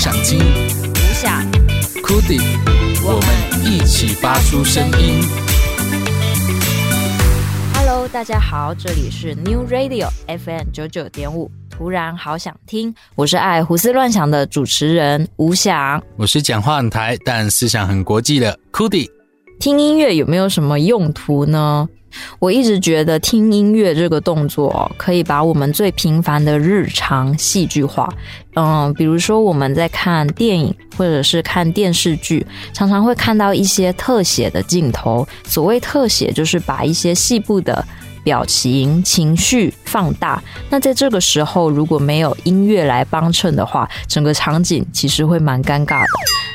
[0.00, 0.38] 好想听，
[0.94, 1.52] 吴想
[2.02, 2.40] ，Cootie，
[3.04, 5.22] 我们一起发出声音。
[7.74, 19.10] Hello，大家好，这里是 New Radio FM 九九点五，突然好想听，我是爱胡思乱想的主持人吴想，我是讲话很台但思想很国际的 Cootie。
[19.58, 21.86] 听音乐有没有什么用途呢？
[22.38, 28.08] 我一直觉得听音乐这个动作可以把我们最平凡的日常戏剧化。
[28.54, 35.26] 嗯，比如说我们在看电影或者是看电视剧，常常会看到一些特写的镜头。
[35.44, 37.84] 所谓特写，就是把一些细部的
[38.24, 40.42] 表情、情绪放大。
[40.68, 46.06] 那在这个时候，如果没有音乐来帮衬的话，整个场景其实会蛮尴尬的。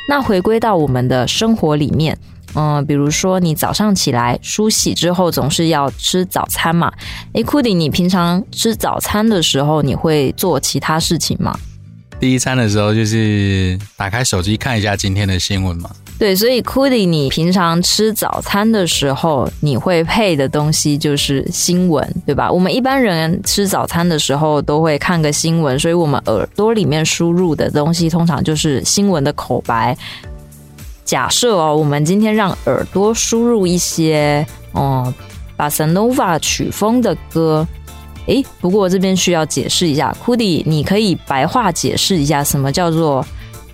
[0.10, 2.18] 那回归到我们的生活里面。
[2.56, 6.92] 嗯，比如说你早上起来梳洗之后，总是要吃早餐嘛。
[7.34, 11.58] 诶，Cootie，你平常吃早餐的时候，你会做其他事情吗？
[12.18, 15.90] 第一餐的时候就是打开手机看一下今天的新闻嘛。
[16.18, 22.50] 对，所以 Cootie，你平常吃早餐的时候，你会配的东西就是新闻，对吧？
[22.50, 29.96] 我们一般人吃早餐的时候都会看个新闻，所以我们耳朵里面输入的东西通常就是新闻的口白。
[31.06, 35.14] 假设哦，我们今天让耳朵输入一些哦，
[35.56, 37.66] 巴萨诺瓦曲风的歌。
[38.26, 43.24] 诶，不过我这边需要解释一下，Cootie，你可以白话解释一下什么叫做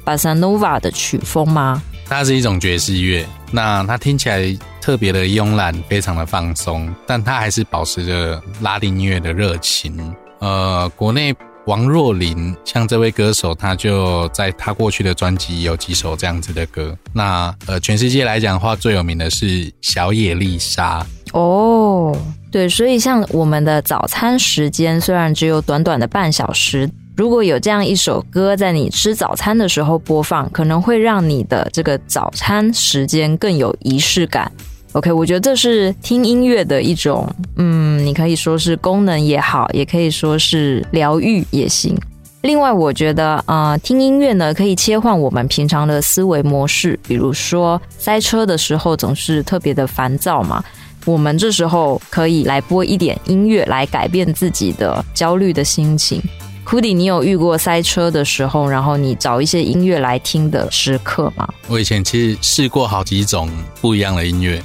[0.04, 1.82] 巴萨诺瓦的曲风吗？
[2.06, 10.14] 它是一种爵士乐，那它听起来特别的慵懒，非常的放松，但它还是保持着拉丁音乐的热情。
[10.40, 11.34] 呃，国内。
[11.66, 16.98] 王若琳，像这位歌手，他就在他过去的专辑有几首这样子的歌。
[17.14, 21.06] 那呃，全世界来讲的话，最有名的是小野丽莎。
[21.34, 22.18] 哦，
[22.52, 34.52] 对，所以像我们的早餐时间虽然只有短短的半小时，如果有这样一首歌在你吃早餐的时候播放，可能会让你的这个早餐时间更有仪式感。
[34.94, 37.26] OK，我觉得这是听音乐的一种，
[37.56, 41.98] 嗯，你可以说是功能也好，也可以说是疗愈也行。
[42.42, 50.62] 另外，我觉得啊、听音乐呢可以切换我们平常的思维模式，比如说塞车的时候总是特别的烦躁嘛，
[51.06, 56.22] 我们这时候可以来播一点音乐来改变自己的焦虑的心情。
[56.66, 61.48] Cootie，你有遇过塞车的时候，然后你找一些音乐来听的时刻吗？
[61.68, 63.50] 我以前其实试过好几种
[63.80, 64.62] 不一样的音乐。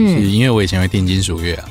[0.00, 1.64] 嗯，因为我以前会听金属乐啊，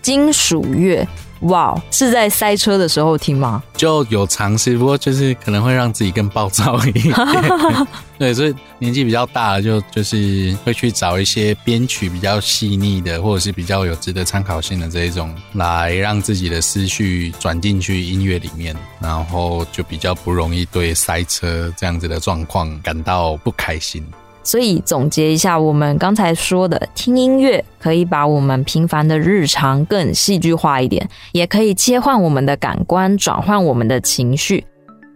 [0.00, 1.06] 金属乐，
[1.40, 3.62] 哇，是在塞车的时候听吗？
[3.76, 7.14] 就有尝试，不过就是可能会让自己更暴躁一点。
[8.16, 24.06] 对，所以年纪比较大了，就就是会去找一些编曲比较细腻的，或者是比较有值得参考性的这一种，来让自己的思绪转进去音乐里面，然后就比较不容易对塞车这样子的状况感到不开心。
[24.44, 34.64] 所以总结一下，我们刚才说的，听音乐可以把我们平凡的日常更戏剧化一点，也可以切换我们的感官，转换我们的情绪。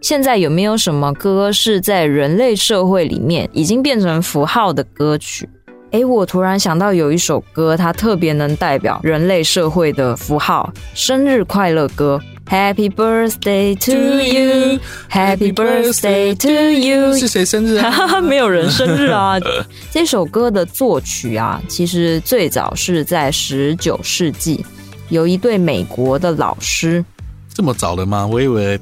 [0.01, 5.47] 现在有没有什么歌是在人类社会里面已经变成符号的歌曲？
[5.91, 12.21] 诶，我突然想到有一首歌，它特别能代表人类社会的符号——生日快乐歌。
[12.49, 13.91] Happy birthday to
[14.23, 17.15] you, Happy birthday to you。
[17.15, 18.19] 是谁生日啊？
[18.21, 19.37] 没有人生日啊。
[19.93, 24.65] 这首歌的作曲啊，其实最早是在十九世纪，
[25.09, 27.05] 有一对美国的老师。
[27.53, 28.25] 这么早的吗？
[28.25, 28.79] 我以为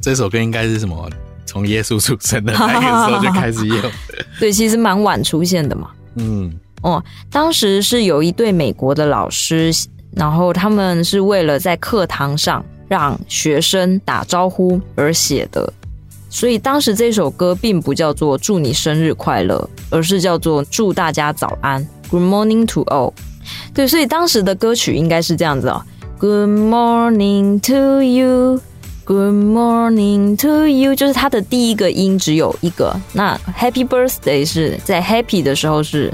[0.00, 1.10] 这首歌应该是什么
[1.44, 3.76] 从耶稣出生的那个时候就开始有。
[4.38, 5.90] 对，其实蛮晚出现的嘛。
[6.14, 6.52] 嗯，
[6.82, 7.02] 哦，
[7.32, 9.72] 当时是有一对美国的老师，
[10.12, 12.64] 然后他们是为了在课堂上。
[12.92, 15.72] 让学生打招呼而写的，
[16.28, 23.14] 所以当时这首歌并不叫做“祝你生日快乐”，而是叫做“祝大家早安 ”（Good morning to all）。
[23.72, 25.82] 对，所以当时的歌曲应该是这样子哦
[26.18, 28.60] ：“Good morning to you,
[29.06, 32.94] Good morning to you”，就是它的第一个音只有一个。
[33.14, 36.12] 那 “Happy Birthday” 是在 “Happy” 的时候是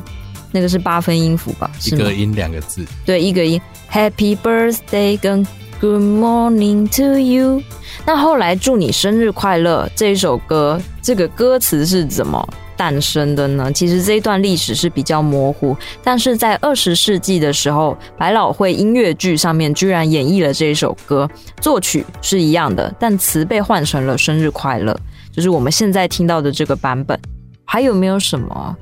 [0.52, 1.68] 那个是八分音符吧？
[1.86, 3.60] 一个音两个字，对，一个音。
[3.90, 5.44] Happy Birthday 跟
[5.80, 7.62] Good morning to you。
[8.04, 12.44] 那后来祝你生日快乐这一首歌，这个歌词是怎么
[12.76, 13.72] 诞生的呢？
[13.72, 21.30] 其实这一段历史是比较模糊，但是在二十世纪的时候，百老汇音乐剧上面居然演绎了这一首歌，
[21.60, 24.98] 作曲是一样的，但词被换成了生日快乐，
[25.30, 27.16] 就是我们现在听到的这个版本。
[27.64, 28.76] 还有没有什么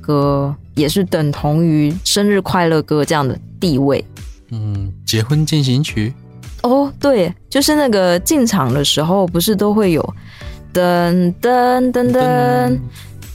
[0.00, 4.04] 歌也是等同于生日快乐歌这样的地位？
[4.50, 6.12] 嗯，结婚进行曲。
[6.62, 10.14] 哦，对，就是那个进场的时候，不是都会有
[10.72, 12.78] 噔噔噔噔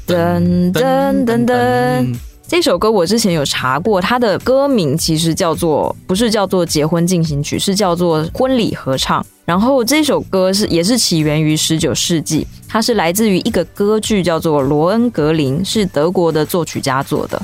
[0.08, 2.16] 噔噔噔噔。
[2.48, 9.26] 这首歌我之前有查过，它的歌名其实叫做不是叫做结婚进行曲，是叫做婚礼合唱。
[9.46, 17.42] 然后这首歌是也是起源于十九世纪，它是来自于一个歌剧叫做《罗恩格林》，是德国的作曲家做的。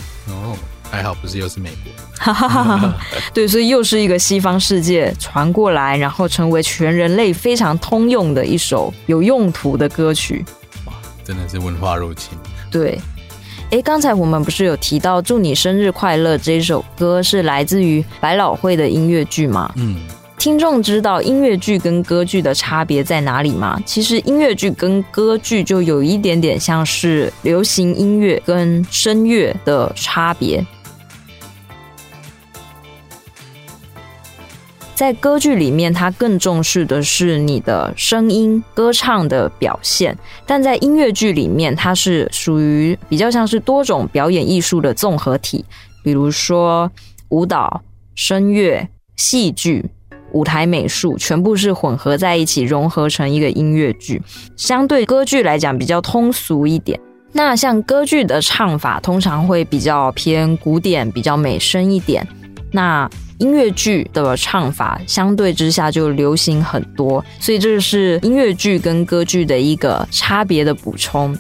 [0.92, 2.94] 还好不是又是美国。
[3.34, 10.46] 对，所以又是一个西方世界传过来，然后成为全人类非常通用的一首有用途的歌曲。
[10.86, 10.94] 哇，
[11.24, 12.38] 真的是文化入侵。
[12.70, 13.00] 对。
[13.72, 19.72] 哎，刚才我们不是有提到“祝你生日快乐”这首歌是来自于百老汇的音乐剧吗？
[19.78, 19.96] 嗯，
[20.38, 23.82] 听众知道音乐剧跟歌剧的差别在哪里吗？
[23.86, 30.62] 其实音乐剧跟歌剧就有一点点像是流行音乐跟声乐的差别。
[35.02, 40.14] 在歌剧里面，它更重视的是你的声音、歌唱的表现；
[40.46, 45.66] 但在音乐剧里面，它是属于比较像是多种表演艺术的综合体，
[46.04, 46.92] 比如说
[47.30, 47.82] 舞蹈、
[48.14, 49.84] 声乐、戏剧、
[50.34, 54.22] 舞台美术，全部是混合在一起，融合成一个音乐剧。
[54.56, 57.00] 相对歌剧来讲，比较通俗一点。
[57.32, 62.28] 那像歌剧的唱法，通常会比较偏古典，比较美声一点。
[62.72, 63.10] 那
[63.42, 71.36] 音乐剧的唱法相对之下就流行很多，所以这是音乐剧跟歌剧的一个差别的补充。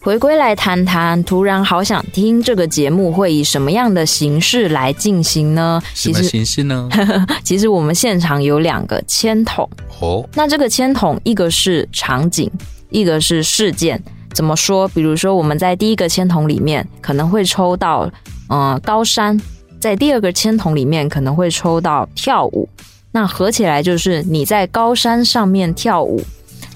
[0.00, 5.80] 回归来谈谈，突然好想听这个节目会以什么样的形式来进行呢？
[5.94, 6.88] 什么形式呢？
[7.44, 9.68] 其实我们现场有两个签筒
[10.00, 10.28] 哦。
[10.34, 12.50] 那这个签筒，一个是场景，
[12.90, 14.02] 一个是事件。
[14.34, 14.88] 怎么说？
[14.88, 18.10] 比如说我们在第一个签筒里面可能会抽到，
[18.48, 19.40] 嗯、呃，高山。
[19.80, 22.68] 在第二个签筒里面可能会抽到跳舞，
[23.12, 26.22] 那合起来就是你在高山上面跳舞，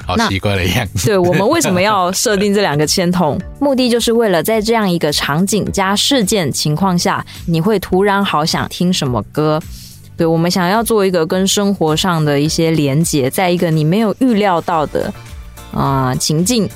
[0.07, 1.07] 好奇怪的样子。
[1.07, 3.39] 对，我们为什么要设定这两个签筒？
[3.61, 9.61] 目的就是为了在这样一个场景加事件情况下，你会突然好想听什么歌。
[10.17, 15.13] 对，我们想要做一个跟生活上的一些连接，在一个你没有预料到的
[15.73, 16.69] 啊、呃、情境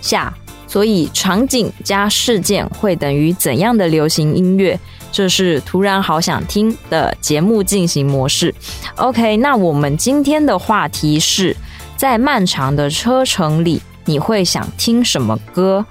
[0.00, 0.32] 下，
[0.76, 4.78] 所以场景加事件会等于怎样的流行音乐？
[5.10, 8.54] 这是突然好想听的节目进行模式。
[8.96, 11.56] OK，那我们今天的话题是
[11.96, 15.82] 在漫长的车程里，你会想听什么歌？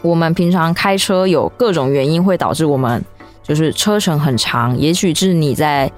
[0.00, 3.04] 我们平常开车有各种原因会导致我们
[3.42, 5.92] 就是车程很长，也许是你在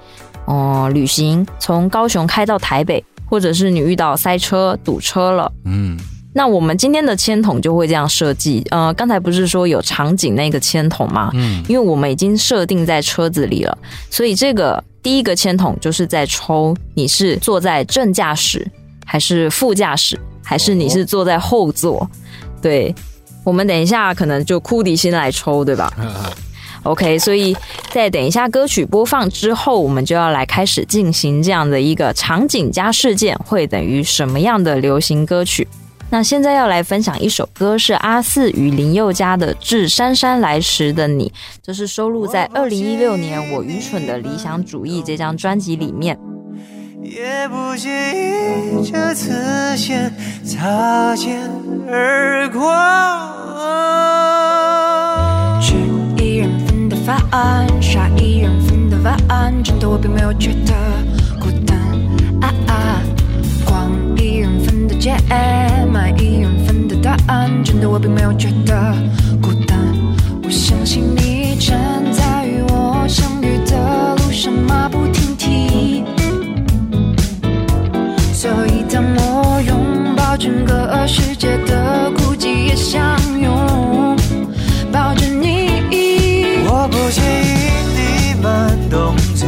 [0.47, 5.97] 嗯、旅行，从高雄开到台北，或者是你遇到塞车堵车了，嗯。
[6.33, 11.31] 那我们今天的签筒就会这样设计，呃，刚才不是说有场景那个签筒吗？
[11.33, 13.75] 嗯，因为我们已经设定在车子里了，
[14.11, 18.69] 所以这个第一个签筒就是在抽你是坐在正驾驶，
[19.03, 22.01] 还是副驾驶，还是你是坐在后座？
[22.01, 22.09] 哦、
[22.61, 22.93] 对，
[23.43, 25.91] 我们等一下可能就库迪先来抽，对吧？
[26.83, 27.57] OK，所以
[27.91, 35.67] 在等一下歌曲播放之后，我们就要来开始进行这样的一个场景加事件会等于什么样的流行歌曲。
[36.09, 41.27] 那现在要来分享一首歌，是阿四与林宥嘉的《致姗姗来迟的你》，
[41.61, 46.17] 这是收录在二零一六年《我愚蠢的理想主义》这张专辑里面。
[47.03, 50.11] 也不介意这次先
[50.43, 51.49] 擦肩
[51.89, 52.73] 而过，
[55.61, 55.75] 吃
[56.21, 60.73] 一人份的饭，刷一人份的碗，真的我并没有觉得
[65.07, 65.87] 人份的街。
[65.91, 68.93] 买一人份的答案，真的我并没有觉得
[69.41, 69.77] 孤单。
[70.43, 71.75] 我相信你正
[72.11, 76.03] 在与我相遇的路上马不停蹄。
[78.33, 84.15] 所以当我拥抱整个世界的孤寂，也相拥
[84.91, 85.71] 抱着你。
[86.69, 89.47] 我不介意你慢动作，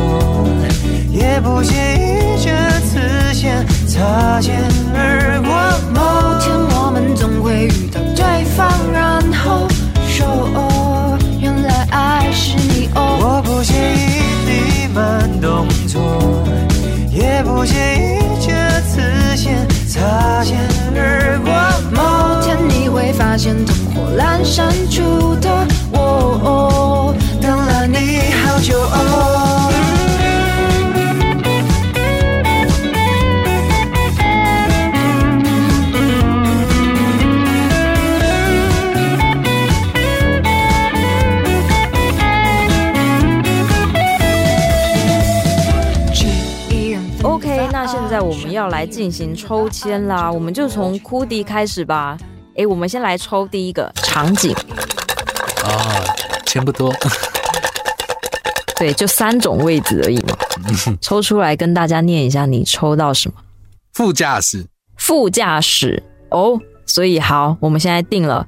[1.11, 2.49] 也不介意这
[2.81, 4.59] 次先擦肩
[4.93, 5.38] 而
[17.43, 19.01] 不介意这次
[19.35, 20.57] 先擦肩
[20.95, 21.51] 而过。
[21.91, 25.58] 某天你会发现灯火阑珊处的
[48.69, 52.17] 来进行抽签啦，我们就从库迪开始吧。
[52.55, 54.53] 哎，我们先来抽第一个场景。
[55.63, 56.03] 啊，
[56.45, 56.93] 钱不多。
[58.77, 60.37] 对，就三种位置而已嘛。
[61.01, 63.35] 抽出来跟大家念一下，你抽到什么？
[63.93, 64.65] 副驾驶。
[64.97, 68.45] 副驾驶哦，所以好，我们现在定了，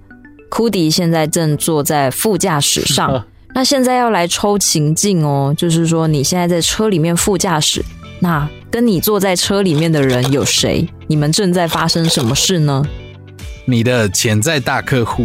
[0.50, 3.26] 库迪现在正坐在副驾驶上。
[3.54, 7.84] 那现在要来抽情境哦，就是说你现在在车里面副驾驶，
[8.22, 10.88] 那跟你坐在车里面的人有谁？
[11.08, 12.86] 你们正在发生什么事呢？
[13.66, 15.24] 你的潜在大客户。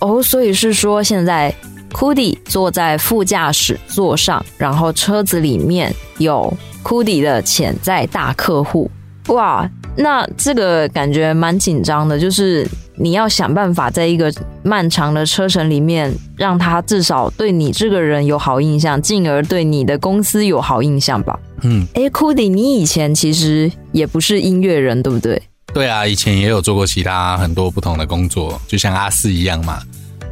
[0.00, 1.54] 哦，哦，所以是说现在
[1.92, 6.52] 库迪坐在副驾驶座上，然后车子里面有
[6.82, 8.90] 库迪的潜在大客户。
[9.28, 12.66] 哇，那这个感觉蛮紧张的，就是。
[12.94, 21.36] 你要想办法在一个漫长的车程里面，让他至少对你这个人有好印象，进而对你的公司有好印象吧。
[21.62, 25.40] 嗯，哎，库迪，你以前其实也不是音乐人，对不对？
[25.72, 29.80] 对啊，以前也有做过其他很多不同的工作，就像阿四一样嘛。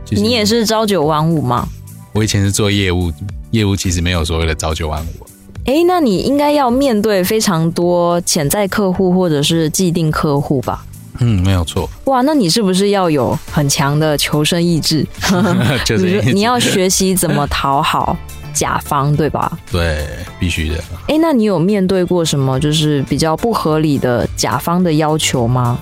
[0.04, 1.68] 就是、你也是朝九晚五吗？
[2.12, 3.12] 我以前是做业务，
[3.52, 5.26] 业务其实没有所谓的朝九晚五。
[5.66, 10.84] 哎，那你应该要面对非常多潜在客户或者是既定客户吧？
[11.20, 11.88] 嗯，没有错。
[12.06, 15.06] 哇，那你是不是要有很强的求生意志？
[15.84, 18.16] 就是你要学习怎么讨好
[18.52, 19.58] 甲方，对吧？
[19.70, 20.06] 对，
[20.38, 20.76] 必须的。
[21.08, 25.78] 哎，那你有面对过什么就是比较不合理的甲方的要求吗？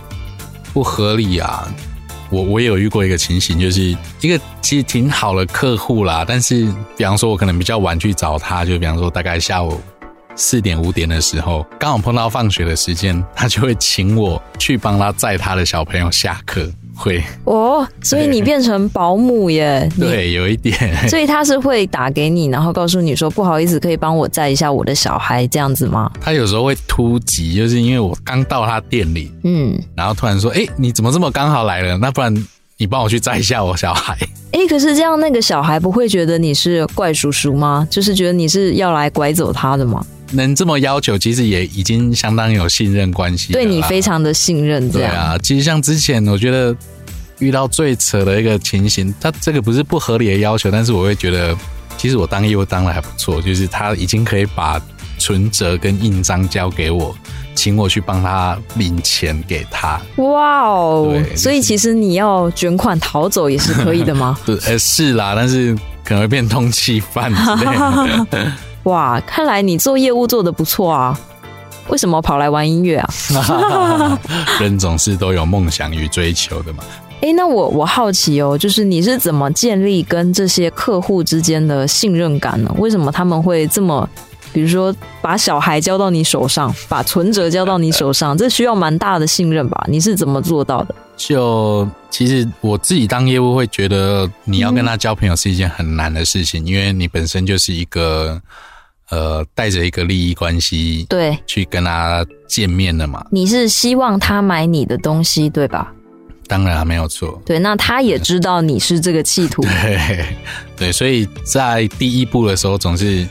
[0.72, 1.66] 不合理啊，
[2.30, 9.80] 我我也有遇过一个情形，就是一个其实挺好的客户啦，但是比方说我可能比较晚去找他，就比方说大概下午。
[10.40, 16.70] 四点五点的时候，刚好碰到放学的时间，他就会请我去帮他载他的小朋友下课。
[16.98, 19.88] 会哦，所以你变成保姆耶？
[19.98, 20.76] 对，有一点。
[21.08, 31.96] 所以他是会打给你，然后告诉你说：“不好意思，可以帮我载一下我的小孩，这样子吗？”他有时候会突击，就是因为我刚到他店里，嗯，然后突然说：“哎，你怎么这么刚好来了？
[31.98, 32.34] 那不然
[32.76, 34.18] 你帮我去载一下我小孩。
[34.50, 37.86] ”哎，可是这样那个小孩不会觉得你是怪叔叔吗？
[37.88, 40.04] 就是觉得你是要来拐走他的吗？
[40.32, 44.90] 能这么要求，其实也已经相当有信任关系，对你非常的信任。
[44.90, 46.76] 对啊，其实像之前我觉得
[47.38, 51.56] 遇到最扯的一个情形，他这个不是不合理的要求，但是我会觉得，
[51.96, 54.80] 其实我当业务当的还不错，就是他已经可以把
[55.18, 57.16] 存折跟印章交给我，
[57.54, 60.00] 请我去帮他领钱给他。
[60.16, 61.20] 哇哦！
[61.34, 64.38] 所以其实你要卷款逃走也是可以的吗？
[64.44, 68.52] 对，呃，是啦，但是可能会变通缉犯之类的。
[68.88, 71.18] 哇，看来你做业务做得不错啊！
[71.88, 74.18] 为什么跑来玩音乐啊？
[74.60, 76.82] 人总是都有梦想与追求的嘛。
[77.20, 82.74] 哎，那我我好奇哦，就是你是怎么建立跟这些客户之间的信任感呢？
[82.78, 84.08] 为什么他们会这么，
[84.52, 89.84] 比如说把小孩交到你手上，把存折交到你手上，这需要蛮大的信任吧？
[89.88, 90.94] 你是怎么做到的？
[91.16, 98.40] 就其实我自己当业务会觉得，你要跟他交朋友是一件很难的事情，嗯、因为你本身就是一个。
[99.10, 103.24] 呃，带着一个利益关系，对，去跟他见面的嘛。
[103.30, 105.92] 你是希望他买你的东西，对吧？
[106.46, 107.40] 当然没有错。
[107.44, 109.62] 对，那他也知道你是这个企图。
[109.62, 110.26] 对，
[110.76, 113.26] 对，所以在第一步的时候，总是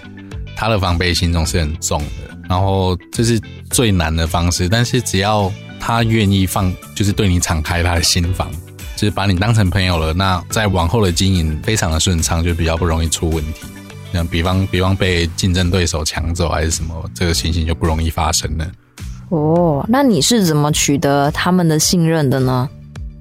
[0.56, 2.38] 他的防备心总是很重的。
[2.48, 8.50] 然后这是最难的方式，但是只要他愿意放，就是对你敞开他的心房，
[8.96, 13.66] 就是把你当成朋友了，那在往后的经营非常的顺畅，就比较不容易出问题。
[14.18, 18.68] 像比方，比方被竞争对手抢走还是什么，这个情形就不容易发生了。
[19.30, 22.68] 哦，那你是怎么取得他们的信任的呢？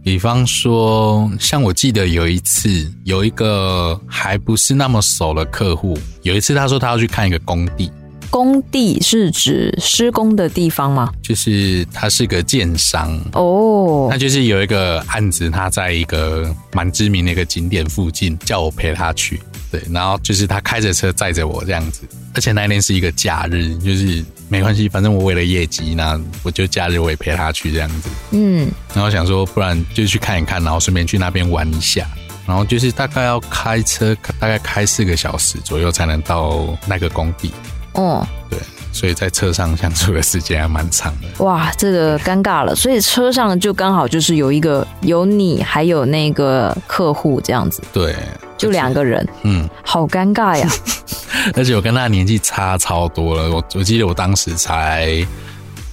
[0.03, 7.91] 比方说，像我记得有一次，有一个还不是那么熟的客户，有一次他说他要去看一个工地。
[8.31, 11.13] 工地是指施工的地方吗？
[11.23, 19.41] 就是他是个建商哦，那就是有一个案子，他在一个蛮知名的一个景点附近，叫我陪他去。
[19.79, 22.03] 对，然后就是他开着车载着我这样子，
[22.35, 28.09] 而且那一天是一个假日，就是没关系，反正我为了业绩，那我就假日我也陪他去这样子。
[28.31, 32.09] 嗯，然后想说，不然就去看一看，然后顺便去那边玩一下。
[32.47, 37.51] 然后就是大概要开车，大概开四个小时左右才能到那个工地。
[37.93, 38.59] 哦，对。
[38.97, 41.45] 所以在车上相处的时间还蛮长的。
[41.45, 42.75] 哇，这个尴尬了。
[42.75, 47.83] 所以车上就刚好就是有一个有你，还有那个客户这样子。
[47.93, 48.17] 对，
[48.57, 49.29] 就两个人。
[49.43, 50.67] 嗯，好尴尬呀。
[51.55, 53.51] 而且我跟他年纪差超多了。
[53.51, 55.27] 我我记得我当时才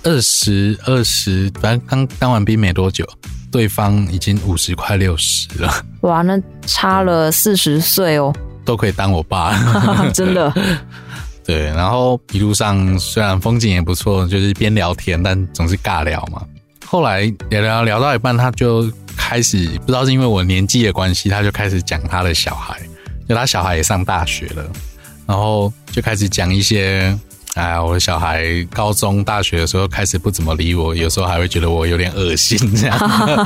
[0.04, 3.06] 二十二十，反正刚当完兵没多久，
[3.52, 5.70] 对方已经五十快六十了。
[6.02, 8.34] 哇，那差了四十岁哦。
[8.64, 9.54] 都可以当我爸。
[10.16, 10.54] 真的。
[11.46, 16.42] 对，然后一路上虽然风景也不错，就是边聊天，但总是尬聊嘛。
[16.86, 22.80] 后来聊聊聊到一半，他就开始不知道是因为我年纪的关系，他就开始讲他的小孩，
[23.28, 24.66] 就他小孩也上大学了，
[25.26, 27.18] 然后就开始讲一些。
[27.56, 32.98] 哎呀，我的小孩高中、大学的时候开始不怎么理我，有时候还会觉得我有点恶心这样。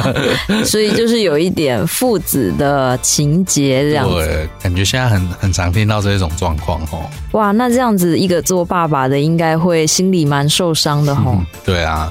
[0.63, 4.15] 所以就是有一点父子的情节这样子。
[4.15, 7.09] 对，感觉现在很很常听到这种状况哦。
[7.33, 11.45] 哇，那这样子一个做爸爸的应该会心里蛮受伤的哦、嗯。
[11.65, 12.09] 对啊，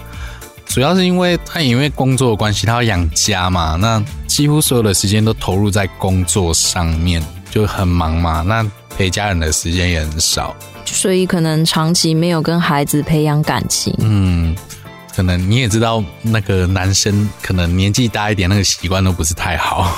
[0.67, 8.43] 主要是因为他因为工作的关系，他要养家嘛，那几乎所有的时间都投入在工作上面，就很忙嘛。
[8.47, 8.63] 那
[8.99, 10.55] 陪家人的时间也很少。
[10.97, 13.95] 所以可能长期没有跟孩子培养感情。
[13.99, 14.57] 嗯，
[15.15, 19.95] 可能你也知道，那个男生可能年纪大一点，那个习惯都不是太好。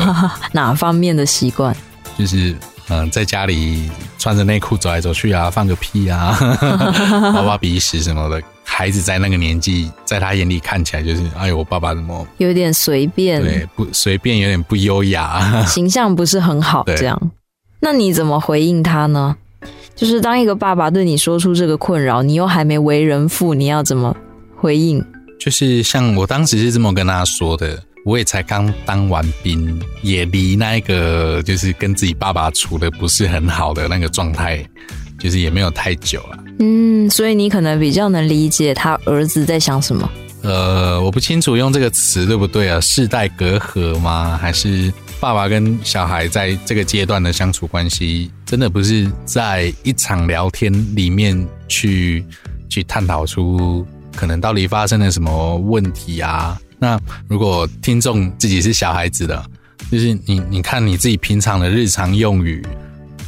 [0.52, 1.74] 哪方面的习惯？
[2.18, 2.50] 就是
[2.88, 6.38] 嗯、呃，在家里穿着内裤走来走去啊，放个屁啊，
[7.34, 8.40] 挖挖鼻屎什么的。
[8.64, 13.42] 孩子在那个年纪，在他眼里看起来就是，哎呦，我爸爸怎么有点随便？
[13.42, 16.84] 对，不随便，有点不优雅，形象不是很好。
[16.96, 17.18] 这样，
[17.80, 19.36] 那你怎么回应他呢？
[19.94, 24.14] 就是当一个爸爸对你说出这个困扰，你又还没为人父，你要怎么
[24.56, 25.04] 回应？
[25.38, 34.64] 就是像我当时是这么跟他说的，我也才刚当完兵，也离那个就是跟自己爸爸处的不是很好的那个状态，
[35.18, 36.38] 就是也没有太久了。
[36.58, 40.10] 嗯，所以你可能比较能理解他儿子在想什么。
[40.42, 42.80] 呃，我不清楚用这个词对不对啊？
[42.80, 44.38] 世代隔阂吗？
[44.40, 44.92] 还是？
[45.20, 52.22] 爸爸跟小孩在这个阶段的相处关系，真的不是在一场聊天里面去
[52.68, 53.82] 去探讨出
[54.14, 56.60] 可能到底发生了什么问题啊？
[56.78, 59.42] 那如果听众自己是小孩子的，
[59.90, 62.62] 就是你你看你自己平常的日常用语，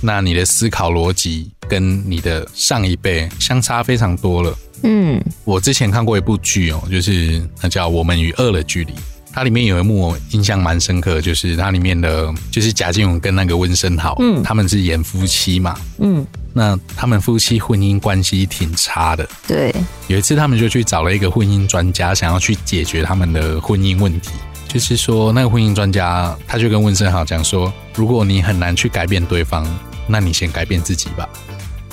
[0.02, 4.54] 那你的思考逻辑跟你的上一辈相差非常多了。
[4.82, 8.92] 嗯，我之前看过一部剧哦，就是那叫《我们与恶的距离》。
[9.34, 19.74] 它里面有一幕我印象蛮深刻，就是它里面的，就是贾静雯跟那个温升豪，嗯，他们是演夫妻嘛，嗯，那他们夫妻婚姻关系挺差的，对。
[20.06, 24.30] 有一次他们就去找了一个婚姻专家，想要去解决他们的婚姻问题。
[24.68, 29.66] 就是说，那个婚姻专家他就跟温升豪讲说，如果你很难去改变对方，
[30.06, 31.28] 那你先改变自己吧。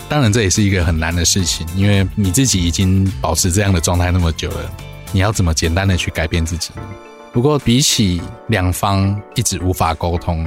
[0.08, 4.72] 当然这也是一个很难的事情，因为你自己已经保持这样的状态那么久了，
[5.12, 6.82] 你要怎么简单的去改变自己呢？
[7.34, 10.46] 不过，比起两方一直无法沟通，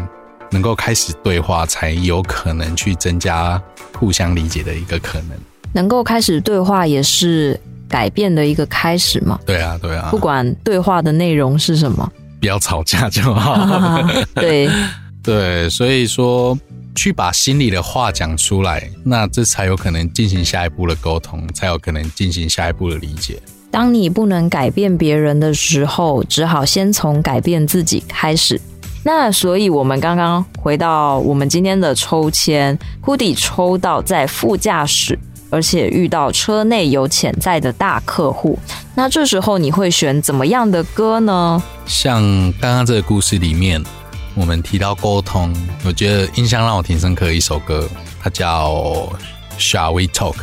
[0.50, 3.60] 能够开始对话，才有可能去增加
[3.98, 5.30] 互相理解的一个可能。
[5.72, 9.40] 能够开始对话，也是改变的一个开始嘛？
[9.46, 10.08] 对啊，对啊。
[10.10, 14.00] 不管对话的内容是什么，不要吵架就好。
[14.36, 14.68] 对
[15.24, 16.56] 对，所以说
[16.94, 23.40] 去把心里的话讲出来，那这才有可能进行下一步的沟通，才有可能进行下一步的理解。
[23.74, 28.60] 当你不能改变别人的时候，只好先从改变自己开始。
[29.02, 35.18] 那所以，我们刚刚回到我们今天的抽签 h o d 抽到在副驾驶，
[35.50, 38.56] 而且遇到车内有潜在的大客户。
[38.94, 41.60] 那这时候你会选怎么样的歌呢？
[41.84, 42.22] 像
[42.60, 43.82] 刚刚这个故事里面，
[44.36, 45.52] 我们提到沟通，
[45.84, 47.88] 我觉得印象让我挺深刻的一首歌，
[48.22, 48.70] 它叫
[49.58, 50.34] 《Shall We Talk》。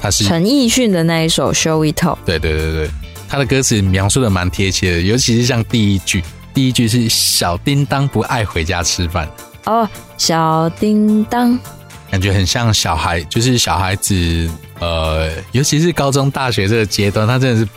[0.00, 2.14] 他是陈奕迅的那一首《Show It All》。
[2.24, 2.90] 对对对对，
[3.28, 9.28] 他的歌词描述的蛮贴切的，尤其是像第一句，第一句是“小叮当不爱回家吃饭”。
[9.66, 11.58] 哦，小叮当，
[12.10, 17.68] 感觉很像小孩，就是小孩子，呃，尤其是高中、大学这个阶段，他真的是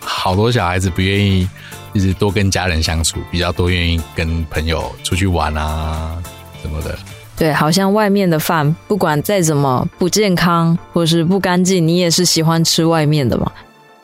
[0.00, 1.48] 好多小孩子不愿意，
[1.94, 6.22] 就是多跟家人相处，比较多愿意跟朋友出去玩啊
[6.60, 6.98] 什么的。
[7.36, 13.50] 对，好像外面的饭不管再怎么不健康或是不干净，你也是喜欢吃外面的嘛。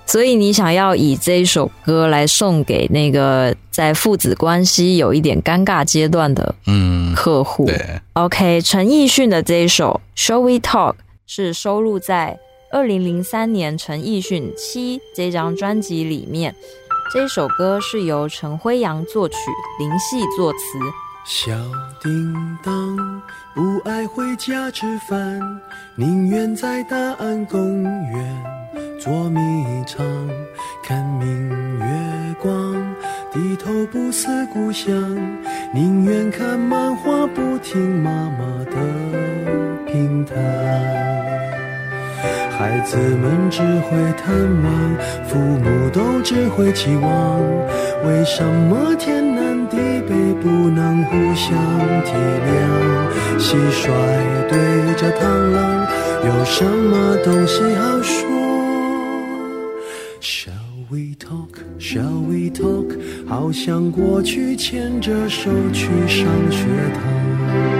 [0.04, 7.66] 所以你想要以这一首歌来送给那个在父子关系有一点尴尬阶段的嗯客户。
[7.66, 10.92] 嗯、对，OK，陈奕迅的这一首《Shall We Talk》
[11.28, 12.36] 是收录在
[12.72, 16.52] 二零零三年陈奕迅《七》这张专辑里面。
[17.14, 19.36] 这一首歌是由陈辉阳作曲，
[19.78, 20.58] 林夕作词。
[21.24, 21.52] 小
[22.00, 22.96] 叮当
[23.54, 25.40] 不爱回家吃饭，
[25.94, 28.44] 宁愿在大安公园
[28.98, 29.40] 捉迷
[29.87, 30.04] 藏，
[30.83, 32.74] 看明月光，
[33.33, 34.92] 低头不思故乡，
[35.74, 38.72] 宁愿看漫画不听妈妈的
[39.87, 41.39] 评弹。
[42.60, 44.94] 孩子们只会探望，
[45.26, 47.40] 父母都只会期望。
[48.04, 51.56] 为什么天南地北不能互相
[52.04, 52.12] 体
[52.44, 53.38] 谅？
[53.38, 53.88] 蟋蟀
[54.50, 55.88] 对着螳螂，
[56.22, 58.28] 有什么东西好说
[60.20, 61.64] ？Shall we talk?
[61.78, 62.94] Shall we talk?
[63.26, 67.79] 好像过去牵着手去上学堂。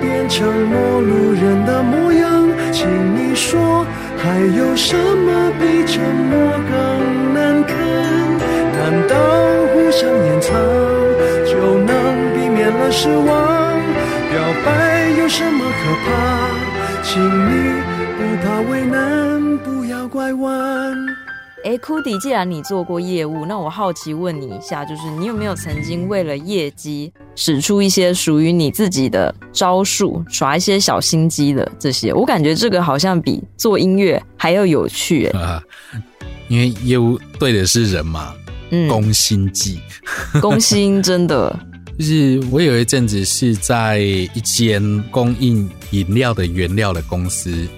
[0.00, 2.48] 变成陌路人的模样？
[2.72, 7.76] 请你说，还有什么比沉默更难堪？
[8.72, 9.16] 难道
[9.72, 10.54] 互相掩藏
[11.46, 11.92] 就能
[12.34, 13.26] 避免了失望？
[14.30, 16.08] 表白有什么可怕？
[17.02, 17.82] 请你
[18.16, 21.17] 不怕为难，不要拐弯。
[21.68, 32.10] 哎，Cody，既然你做过业务，那我好奇问你一下，就是你有没有曾经为了业绩使出一些属于你自己的招数，耍一些小心机的这些？
[32.14, 35.62] 我感觉这个好像比做音乐还要有趣哎、啊。
[36.48, 38.32] 因为业务对的是人嘛，
[38.70, 39.78] 嗯，攻心计，
[40.40, 41.54] 攻心真的。
[41.98, 47.68] 就是我有一阵子是在一间供应饮料的原料的公司。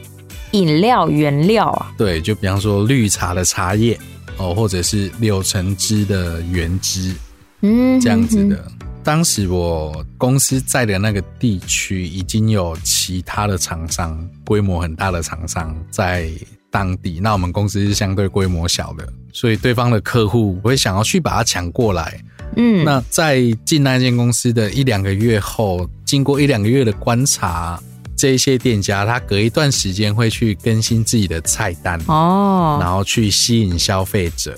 [0.53, 3.99] 饮料原料啊，对，就比方说绿茶的茶叶
[4.37, 7.15] 哦，或者是柳橙汁的原汁，
[7.61, 8.65] 嗯，这样子的。
[9.03, 16.31] 当时我公司在的那个地区已经有其他的厂商，规模很大的厂商在
[16.71, 17.19] 当地。
[17.19, 22.21] 那我们公司是相对规模小的，所以对方的客户会想要去把它抢过来。
[22.57, 27.81] 嗯，那在进那间公司的一两个月后，经过一两个月的观察。
[28.21, 34.55] 这一些店家，他隔一段时间会去更新自己的菜单哦，然后去吸引消费者，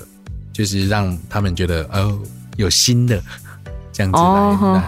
[0.52, 2.18] 就是让他们觉得哦
[2.56, 3.22] 有新的
[3.94, 4.18] 这样子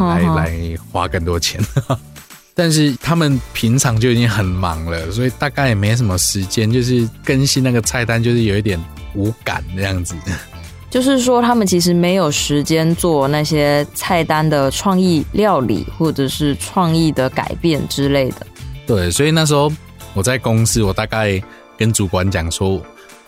[0.03, 1.65] 来、来，来花更多钱。
[2.53, 8.83] 但是他们平常就已经很忙了，所以大概也没什么时间，就是更新那个菜单，就是有一点
[9.15, 10.17] 无感这样子。
[10.91, 18.47] 就是说，他们其实没有时间做那些菜单的创意料理，或者是创意的改变之类的。
[18.87, 19.73] 对，所以那时候
[20.13, 21.43] 我在公司，我大概
[21.77, 22.81] 跟主管讲说，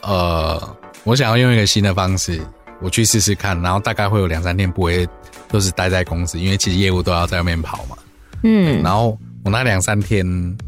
[0.03, 2.41] 呃，我想要用一个新的方式，
[2.81, 5.09] 我去试试看，然后大概会有两三天不会
[5.49, 7.97] 都是待在公司，因为其实业务都要在外面跑嘛。
[8.43, 10.27] 嗯，然后我那两三天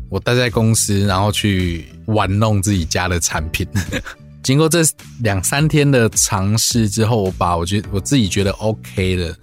[0.08, 3.66] 我待在公司，然后去玩弄自己家的产品。
[4.42, 4.80] 经过这
[5.20, 9.36] 两三天的尝试之后，我把我觉得我自己觉得 OK 的。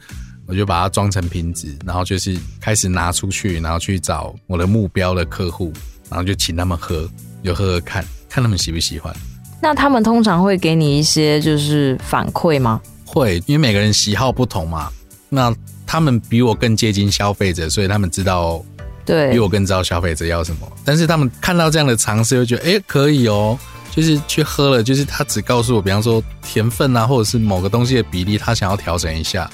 [0.47, 5.73] 我就把它装成瓶子，然后就是开始拿出去，然后去找我的目标的客户，
[6.09, 7.09] 然后就请他们喝，
[7.43, 9.15] 就喝喝看看他们喜不喜欢。
[9.61, 12.79] 那他们通常会给你一些就是反馈吗？
[13.05, 14.91] 会，因为每个人喜好不同嘛。
[15.29, 15.53] 那
[15.87, 18.63] 他们比我更接近消费者，所以他们知道，
[19.03, 20.71] 对，比我更知道消费者要什么。
[20.83, 23.57] 但是他们看到这样的尝试，会觉得哎，可以哦，
[23.91, 29.49] 就是去喝了，就是他只告诉我，比方说甜分啊，或者是某个东西的比例，他想要调整一下。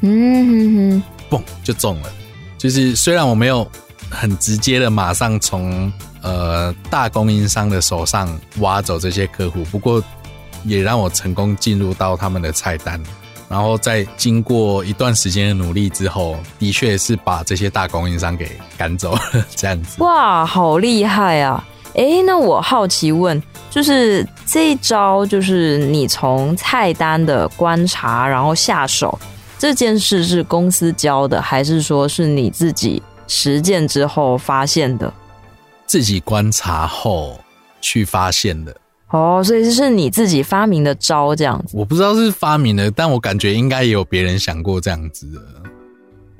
[0.00, 2.08] 嗯哼哼，嘣就中了。
[2.58, 3.66] 就是虽然我没有
[4.10, 5.90] 很直接的马上从
[6.22, 10.02] 呃大供应商的手上挖走这些客户，不过
[10.64, 13.00] 也让我成功进入到他们的菜单。
[13.48, 19.20] 然后在经过一段时间的努力之后，的确是把这些大供应商给赶走了。
[19.56, 21.66] 这样子，哇，好厉害啊！
[21.94, 29.18] 诶，那我好奇问，就是这一招，就是你从菜单的观察，然后下手。
[29.60, 35.12] 这件事是公司教的，还是说是你自己实践之后发现的？
[35.84, 37.38] 自己观察后
[37.78, 38.74] 去发现的。
[39.10, 41.76] 哦，所以这是你自己发明的招这样子。
[41.76, 45.42] 我不知道是发明的，但我感觉应该也有别人想过这样子的。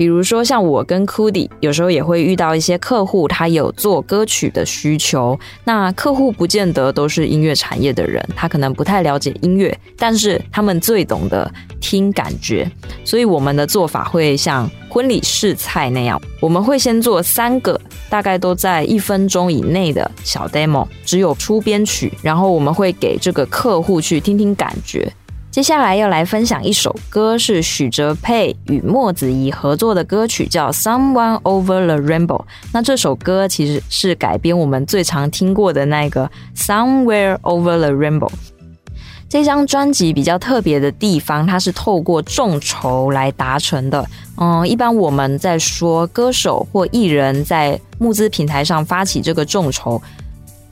[0.00, 5.38] 比如说，像我跟 Cudi 有时候也会遇到一些客户，他有做歌曲的需求。
[5.62, 12.66] 那客户不见得都是音乐产业的人，他可能不太了解音乐，但是他们最懂得听感觉。
[13.04, 25.12] 所以我们的做法会像婚礼试菜那样，我们会先做三个，大概都在一分钟以内的小 demo，只有出编曲，然后我们会给这个客户去听听感觉。
[25.50, 32.38] 接下来要来分享一首歌，是许哲佩与莫子仪合作的歌曲，叫《Someone Over the Rainbow》。
[32.72, 38.28] 那这首歌其实是改编我们最常听过的那个《Somewhere Over the Rainbow》。
[39.28, 44.08] 这张专辑比较特别的地方，它是透过众筹来达成的。
[44.36, 50.00] 嗯，一般我们在说歌手或艺人，在募资平台上发起这个众筹。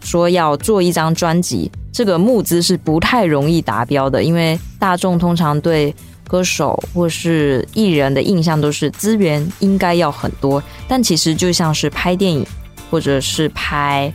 [0.00, 5.92] 说要做一张专辑，这个募资是不太容易达标的，因为大众通常对
[6.28, 12.46] 歌手或是艺人的印象都是资源应该要很多，但其实就像是拍电影
[12.88, 14.12] 或者是拍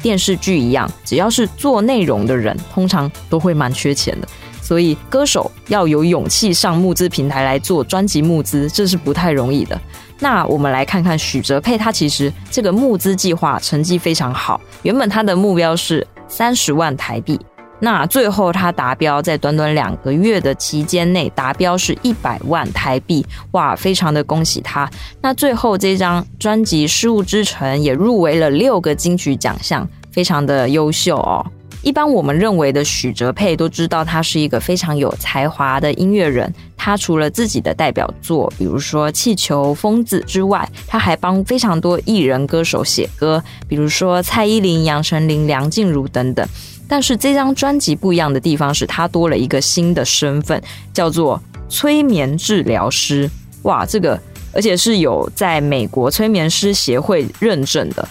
[0.00, 4.28] 电视剧一样，只要是做内容的人，通常都会蛮缺钱的。
[4.62, 9.76] 所以歌手要有勇气上募资平台来做专辑募资，这是不太容易的。
[10.20, 17.40] 那我们来看看许哲佩，他其实这个募资计划成绩非常好，原本他的目标是三十万台币。
[17.78, 24.90] 那最后他达标，在短短两个月的期间内达标是一百万台币，哇，非常的恭喜他。
[25.20, 31.44] 那最后这张专辑《失物之城》也入围了六个金曲奖项，非常的优秀哦。
[31.86, 36.52] 一般我们认为的许哲佩都知道他是一个非常有才华的音乐人。
[36.76, 46.44] 他除了自己的代表作，比如说《气球》《疯子》之外，他还帮非常多艺人歌手写歌，比如说蔡依林、杨丞琳、梁静茹等等。
[46.88, 50.60] 但是这张专辑不一样的地方是，他多了一个新的身份，
[50.92, 53.30] 叫做催眠治疗师。
[53.62, 54.20] 哇，这个
[54.52, 58.08] 而且是有在美国催眠师协会认证的。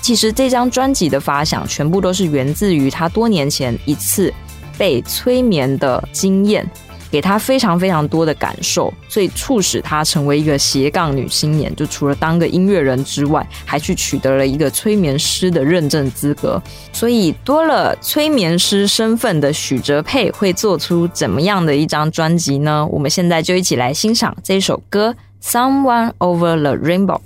[0.00, 4.32] 其实这张专辑的发想全部都是源自于他多年前一次
[4.76, 6.68] 被催眠的经验。
[7.12, 11.74] 给她非常非常多的感受，所以促使她成为一个斜杠女青年。
[11.74, 16.62] 就除了当个音乐人之外，还去取得了一个催眠师的认证资格。
[16.92, 22.86] 所以多了催眠师身份的许哲佩会做出怎么样的一张专辑呢？
[22.92, 25.12] 我们现在就一起来欣赏这首歌
[25.44, 27.18] 《Someone Over the Rainbow》。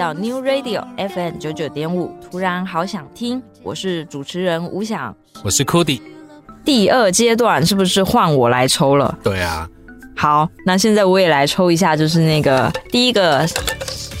[0.00, 2.10] 到 New Radio FM 九九点五。
[2.30, 6.00] 突然好想听，我是主持人吴想，我是 Cody。
[6.64, 9.18] 第二阶段是不是换我来抽了？
[9.22, 9.68] 对啊。
[10.16, 13.46] 好，那现在我也来抽一下，就是那个第一个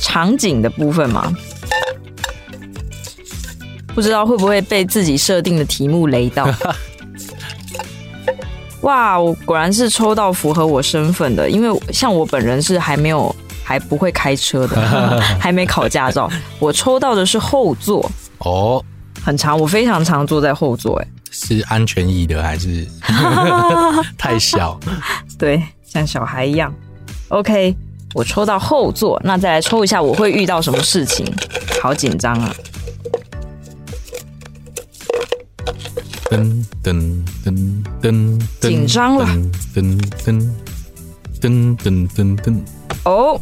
[0.02, 1.34] 场景的部分嘛。
[3.94, 6.46] 不知道会不会被自己设定的题目雷到？
[8.82, 13.34] 哇，我果然是抽到符合我身份的，因为像我本人是还没有。
[13.70, 16.28] 还不会开车的， 还没考驾照。
[16.58, 18.84] 我抽到的是后座哦，
[19.22, 21.00] 很长，我非常常坐在后座。
[21.00, 22.84] 哎，是安全椅的还是
[24.18, 24.76] 太小？
[25.38, 26.74] 对，像小孩一样。
[27.28, 27.76] OK，
[28.12, 31.24] 我抽到后座，那再来抽一下，我会遇到什么事情？
[31.80, 32.52] 好紧张啊！
[36.28, 39.24] 噔噔噔噔，紧张了！
[39.72, 40.50] 噔噔
[41.40, 42.60] 噔噔噔噔。
[43.04, 43.40] 哦，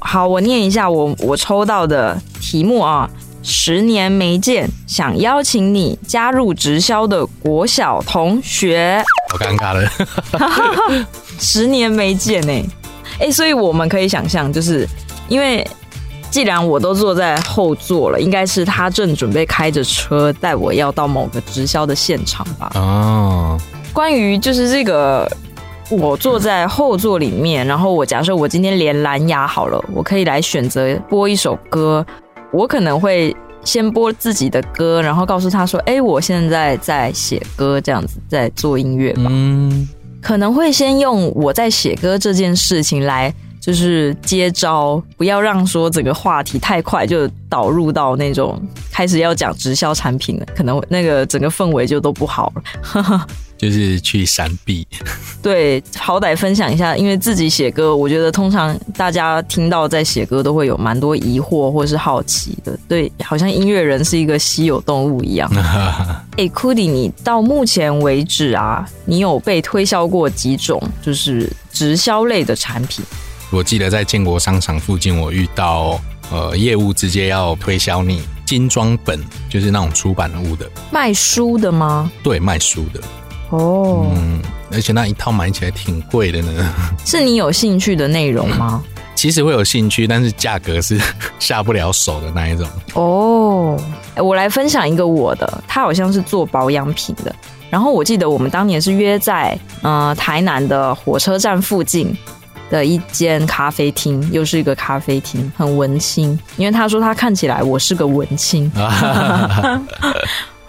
[0.00, 3.08] 好，我念一下我我抽到的题目啊。
[3.44, 9.04] 十年没见，想邀请你加入直销的国小同学。
[9.32, 11.06] 好尴尬了，
[11.40, 12.70] 十年没见呢，
[13.18, 14.86] 哎，所以我们可以想象，就是
[15.26, 15.66] 因为
[16.30, 22.70] 既然我都坐在后座了，应该是他正准备开着车带我要到某个直销的现场吧？
[22.76, 23.58] 哦，
[23.92, 25.28] 关于就是这个，
[25.96, 32.04] 我坐在后座里面，然后我假设我今天连蓝牙好了，我可以来选择播一首歌。
[32.50, 39.88] 我可能会先播自己的歌，然后告诉他说：“哎，我现在在写歌，这样子在做音乐吧。”嗯，
[40.20, 53.26] 可能会先用我在写歌这件事情来，就是接招，不要让说整个话题太快就导入到那种开始要讲直销产品了，可能那个整个氛围就都不好了。
[53.62, 54.84] 就是去闪避，
[55.40, 65.48] 对，好歹分享一下，因为自己写歌，我觉得通常大家听到在写歌都会有蛮多疑惑或是好奇的，对，好像音乐人是一个稀有动物一样。
[66.36, 73.04] 哎 c o d y 你到目前为止啊，你有被推销过几种就是直销类的产品？
[73.52, 76.00] 我记得在建国商场附近，我遇到
[76.32, 82.10] 呃业务直接要推销你精装本，就是那种出版物的，卖书的吗？
[82.24, 83.00] 对，卖书的。
[83.52, 84.40] 哦，嗯，
[84.72, 86.74] 而且那一套买起来挺贵的呢。
[87.04, 88.82] 是你有兴趣的内容吗？
[89.14, 90.98] 其实会有兴趣，但是价格是
[91.38, 92.66] 下不了手的那一种。
[92.94, 93.78] 哦，
[94.16, 97.34] 我来分享一个我的，他好像是做保养品的。
[97.68, 102.16] 然后我记得我们当年是约在呃台南的火车站附近
[102.70, 106.38] 的一间咖啡厅，又是一个咖啡厅，很文青。
[106.56, 108.70] 因为他说他看起来我是个文青。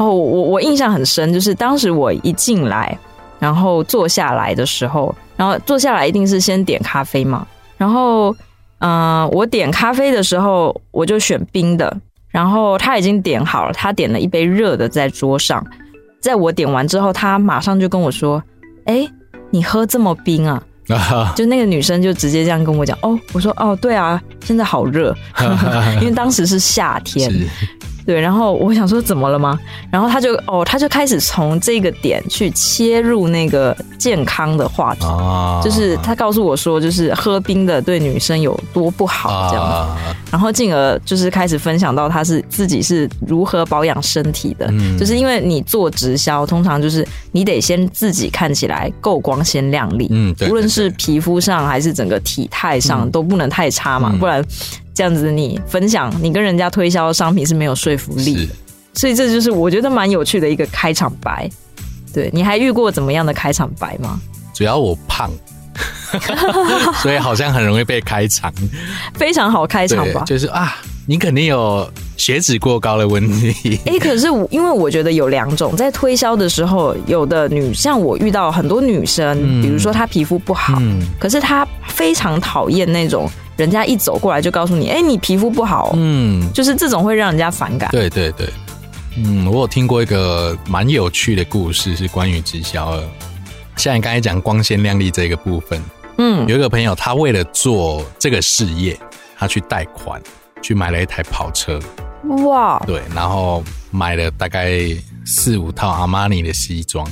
[0.03, 2.97] 哦，我我印象很深，就是当时我一进来，
[3.39, 8.35] 然后坐下来的时候，然后坐下来一定是先点咖啡嘛，然后，
[8.79, 11.95] 嗯、呃，我点咖啡的时候，我就选冰的，
[12.29, 15.65] 然后他已经点好了，他点了一杯热的在桌上，
[16.19, 18.43] 在我点完之后，他马上就跟我说
[18.85, 19.07] ：“哎，
[19.51, 20.61] 你喝这么冰啊？
[21.35, 25.15] ”就那个女生就直接这样跟我讲：“哦，我说哦，对啊，现在好热，
[26.01, 27.31] 因为当时是夏天。
[28.05, 29.57] ”对，然后我想说怎么了吗？
[29.89, 39.97] 然后他就哦，他就开始从这个点去切入那个健康的话题，啊、就是他告诉我说，就是喝冰的对女生有多不好这样，啊、
[40.31, 54.43] 然后进而就是开始分享到他是自己是如何保养身体的，嗯、就是因为你做直销，通常就是你得先自己看起来够光鲜亮丽，嗯，对对对，无论是皮肤上还是整个体态上、嗯、都不能太差嘛，嗯、不然。
[54.93, 58.53] 这样子，你分享你跟人家推销商品是没有说服力的，
[58.93, 61.49] 所以这就是我觉得蛮有趣的一个开场白。
[62.13, 64.21] 对，你还遇过怎么样的开场白吗？
[64.53, 65.31] 主要我胖，
[67.01, 68.53] 所以好像很容易被开场，
[69.15, 70.23] 非常好开场吧？
[70.25, 73.79] 就是啊，你肯定有血脂过高的问题。
[73.85, 83.29] 哎、欸，可是因为我觉得有两种，在推销的时候，有的女像我遇到很多女生，嗯、比如说她皮肤不好，嗯、可是她非常讨厌那种。
[83.55, 87.87] 人家一走过来就告诉你，哎，你皮肤不好，嗯，就是这种会让人家反感。
[87.91, 88.49] 对对对，
[89.15, 93.03] 嗯，我有听过一个蛮有趣的故事，是关于直销的。
[93.75, 95.79] 像你刚才讲光鲜亮丽这个部分，
[96.17, 98.97] 嗯，有一个朋友，他为了做这个事业，
[99.35, 100.21] 他去贷款
[100.61, 101.79] 去买了一台跑车，
[102.45, 104.79] 哇，对，然后买了大概
[105.25, 107.03] 四五套阿玛尼的西装。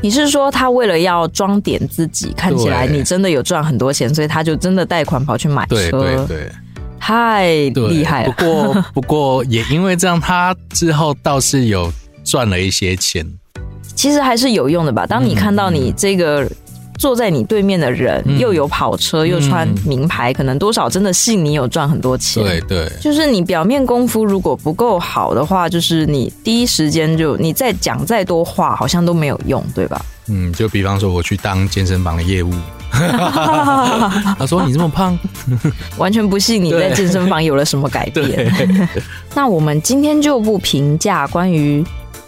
[0.00, 5.90] 你是说他为了要装点自己，看起来你真的有赚很多钱，所以他就真的贷款跑去买车？
[5.90, 6.52] 对对对，
[7.00, 8.32] 太厉害了。
[8.32, 13.26] 不过不过也因为这样，他之后倒是有赚了一些钱。
[13.96, 15.04] 其实还是有用的吧？
[15.04, 16.48] 当你看到你这个。
[16.96, 22.42] 嗯坐在你对面的人又有跑车，嗯、又穿名牌，可能多少真的信你有赚很多钱。
[22.42, 30.00] 对对，就是你表面功夫如果不够好的话，就是你第一时间就你再讲再多话，好像都没有用，对吧？
[30.28, 32.50] 嗯，就比方说我去当健身房的业务，
[32.90, 35.16] 他说你这么胖，
[35.98, 38.52] 完全不信你在健身房有了什么改变。
[39.34, 41.84] 那我们今天就不评价关于。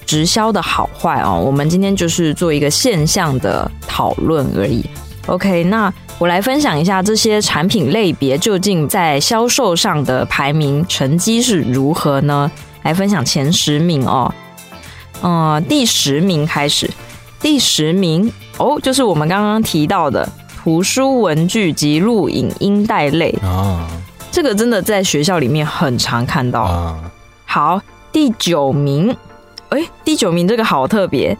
[0.08, 4.82] 直销的好坏哦，我们今天就是做一个现象的讨论而已。
[5.26, 12.50] OK，那我来分享一下这些产品类别究竟在销售上的排名成绩是如何呢？
[12.84, 14.32] 来分享前十名哦。
[15.22, 16.90] 嗯，第十名开始，
[17.38, 23.86] 第十名哦，就是我们刚刚提到的图书、文具及录影音带类啊，
[24.30, 26.62] 这个真的在学校里面很常看到。
[26.62, 26.98] 啊，
[27.44, 29.14] 好，第九名，
[29.70, 31.36] 哎，第九名这个好特别，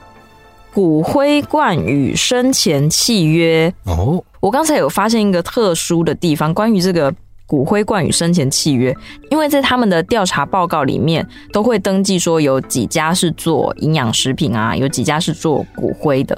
[0.74, 3.72] 骨灰罐与生前契约。
[3.84, 7.12] 哦，我刚才有发现一个特殊的地方，关于这个
[7.46, 8.94] 骨灰罐与生前契约，
[9.30, 16.36] 因为在他们的调查报告里面都会登记说有几家是做营养食品啊，有几家是做骨灰的，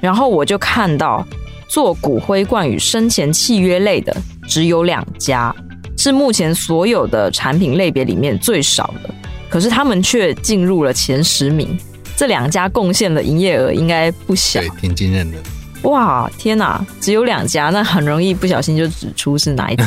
[0.00, 1.24] 然后我就看到
[1.68, 4.14] 做骨灰罐与生前契约类的
[4.48, 5.54] 只有两家，
[5.96, 9.14] 是目前所有的产品类别里面最少的，
[9.50, 11.76] 可是他们却进入了前十名，
[12.16, 15.36] 这两家贡献的营业额应该不小，对，挺惊人的。
[15.82, 16.84] 哇，天哪！
[17.00, 19.84] 只有两家，那很容易不小心就指出是哪一家。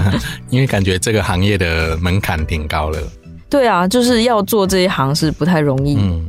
[0.48, 2.98] 因为感觉这个行业的门槛挺高了。
[3.48, 5.96] 对啊，就是要做这一行是不太容易。
[5.96, 6.24] 嗯，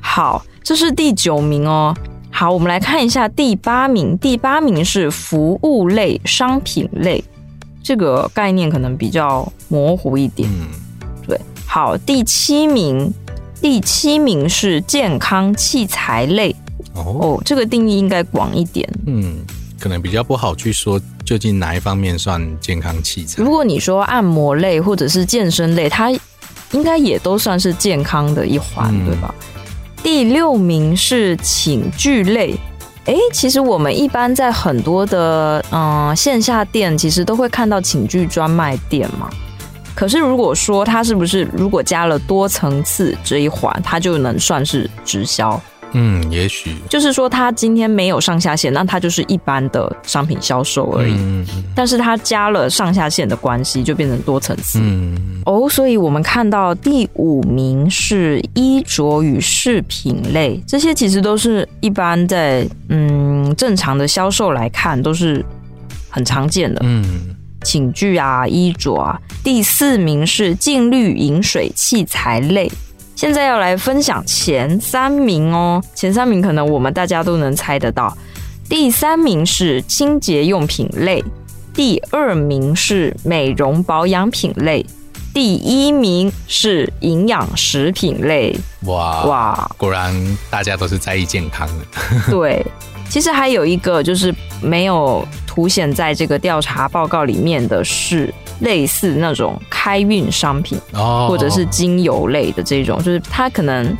[0.00, 1.92] 好，这是第九名哦。
[2.30, 4.16] 好，我们来看一下第八名。
[4.18, 7.22] 第八名是服务类商品类，
[7.82, 10.48] 这个概念可能比较模糊一点。
[10.48, 10.83] 嗯，对。
[11.66, 13.12] 好，第七名，
[13.60, 16.54] 第七名是健康器材类。
[16.94, 18.88] 哦，哦，这个定义应该广一点。
[19.06, 19.38] 嗯，
[19.80, 23.42] 可能比较不好去说究竟哪一方面算健康器材。
[23.42, 26.10] 如果你说按摩类或者是健身类，它
[26.72, 29.34] 应该也都算是健康的一环，嗯、对吧？
[30.02, 32.54] 第六名是寝具类。
[33.06, 39.28] 诶，其实我们一般在很多的嗯、呃、线下店，其实都会看到寝具专卖店嘛。
[39.94, 45.60] 可是如果说它是不是如果加了多层次这一环，它就能算是直销？
[45.96, 51.14] 嗯，也许就是说，它今天没有上下线，那它就是一般的商品销售而已。
[51.16, 54.80] 嗯，但是它加了上下线的关系，就变成多层次。
[54.82, 65.44] 嗯，哦，所以我们看到第五名是衣着与饰品类，这些其实都是一般在嗯正常的销售来看都是
[66.10, 66.80] 很常见的。
[66.82, 69.18] 嗯，寝具啊，衣着啊。
[69.42, 72.70] 第四名是净绿饮水器材类。
[73.16, 78.16] 现在要来分享前三名哦，前三名可能我们大家都能猜得到。
[78.68, 81.22] 第三名是清洁用品类，
[81.72, 84.84] 第二名是美容保养品类，
[85.34, 88.56] 第一名是营养食品类。
[88.86, 90.14] 哇哇，果然
[90.48, 91.84] 大家都是在意健康的。
[92.30, 92.64] 对，
[93.10, 98.32] 其实还有一个就是没有凸显在这个调查报告里面的是。
[98.60, 100.80] 类似那种开运商品，
[101.28, 103.94] 或者是精油类的这种，就是它可能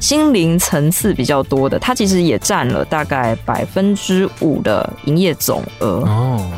[0.00, 6.00] 心灵层次比较多的，它其实也占了大概百分之五的营业总额。
[6.06, 6.50] 哦，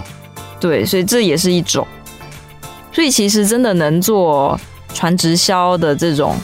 [0.60, 1.84] 对，所以这也是一种。
[2.92, 4.58] 所以其实真的能做
[4.94, 6.36] 传直销的这种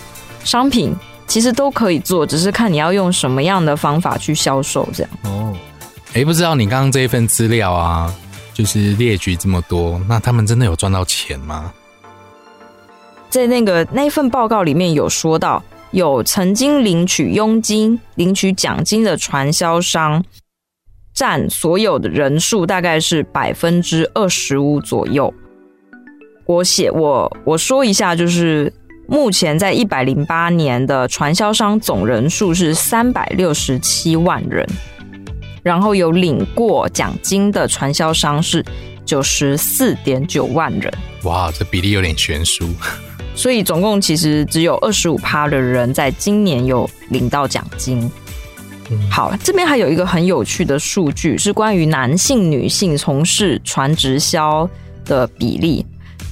[0.43, 0.97] 商品，
[1.27, 5.11] 其实都可以做，只是看你要用什么样的方法去销售这样。
[5.25, 5.57] 哦，
[6.15, 8.13] 哎，不知道你刚刚这一份资料啊。
[8.55, 11.73] 就是列举这么多，那他们真的有赚到钱吗？
[13.31, 20.25] 在那个那一份报告里面有说到，有曾经领取佣金、领取奖金的传销商，
[21.15, 25.33] 占所有的人数大概是百分之二十五左右。
[26.49, 28.73] 我写我我说一下，就是
[29.07, 34.67] 目前在一百零八年的传销商总人数是三百六十七万人。
[35.63, 38.65] 然后有领过奖金的传销商是
[39.05, 40.91] 九十四点九万人，
[41.25, 42.67] 哇，这比例有点悬殊。
[43.37, 48.11] 所以总共其实只有二十五趴的人在今年有领到奖金。
[48.91, 54.67] 嗯、好，这边还有一个很有趣的数据，是关于男性、女性从事传直销
[55.05, 55.85] 的比例，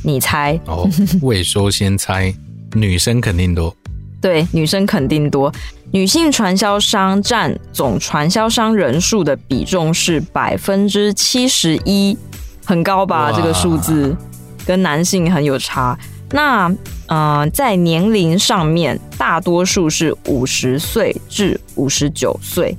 [0.07, 0.59] 你猜？
[0.66, 0.88] 哦，
[1.20, 2.32] 未说先猜，
[2.74, 3.74] 女生肯定多。
[4.20, 5.52] 对，女生肯定多。
[5.90, 12.16] 女性传销商占总传销商人数的比重是百分之七十一，
[12.64, 13.32] 很高吧？
[13.32, 14.16] 这个数字
[14.64, 15.98] 跟男性很有差。
[16.30, 16.72] 那
[17.09, 22.76] 呃，在年龄上面，大多数是五十岁至五十九岁，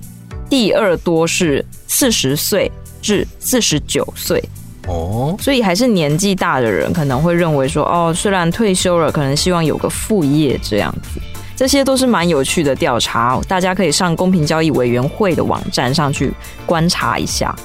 [0.50, 2.72] 第二多是四十岁
[3.02, 4.42] 至四十九岁。
[4.88, 11.20] 哦，所以还是年纪大的人可能会认为说，哦，虽然退休了，可能希望有个副业这样子。
[11.56, 16.32] 这些都是蛮有趣的调查，大家可以上公平交易委员会的网站上去
[16.66, 17.56] 观察一下。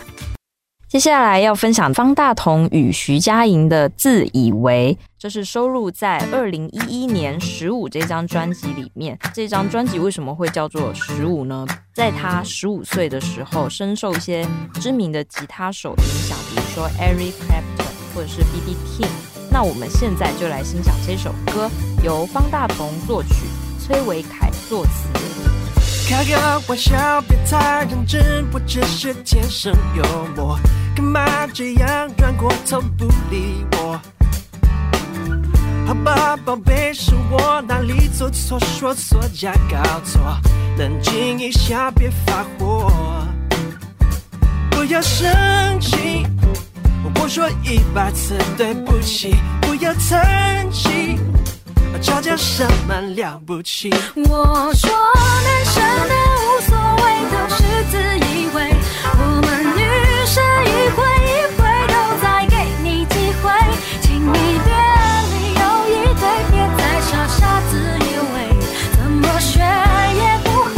[0.92, 9.18] 接下来要分享方大同与徐佳莹的《自以为》，这是收录在二零一一年《十五》这张专辑里面。
[9.32, 11.66] 这张专辑为什么会叫做《十五》呢？
[11.94, 18.76] 在他十五岁的时候，深受一些知名的吉他手影响，比如说 Eric Clapton 或者是 B.B.
[18.86, 19.08] King。
[19.50, 21.70] 那我们现在就来欣赏这首歌，
[22.04, 23.30] 由方大同作曲。
[23.80, 25.41] 崔维凯作词。
[26.12, 30.04] 开个玩笑，别太认真，我只是天生幽
[30.36, 30.58] 默，
[30.94, 33.98] 干嘛这样转过头不理我？
[35.86, 40.20] 好吧，宝贝，是我哪里做错，说错加搞错，
[40.76, 42.92] 冷静一下，别发火，
[44.70, 45.30] 不要生
[45.80, 46.26] 气，
[47.22, 51.18] 我说一百次对不起，不要叹气。
[52.00, 53.88] 吵架什么了不起？
[54.16, 54.90] 我说
[55.44, 58.74] 男生的无所谓都是自以为，
[59.14, 59.80] 我们女
[60.26, 63.44] 生一回一回都在给你机会，
[64.00, 64.32] 请你
[64.64, 64.68] 别
[65.30, 67.40] 理由一堆，别再傻傻
[67.70, 68.34] 自以为，
[68.92, 70.76] 怎么学也不会，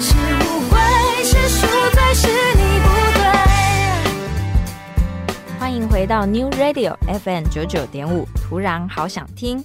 [0.00, 0.10] 是
[0.44, 0.74] 误会，
[1.24, 3.22] 是输罪，是你不对。
[5.58, 9.64] 欢迎回到 New Radio FM 九九点五，突然好想听。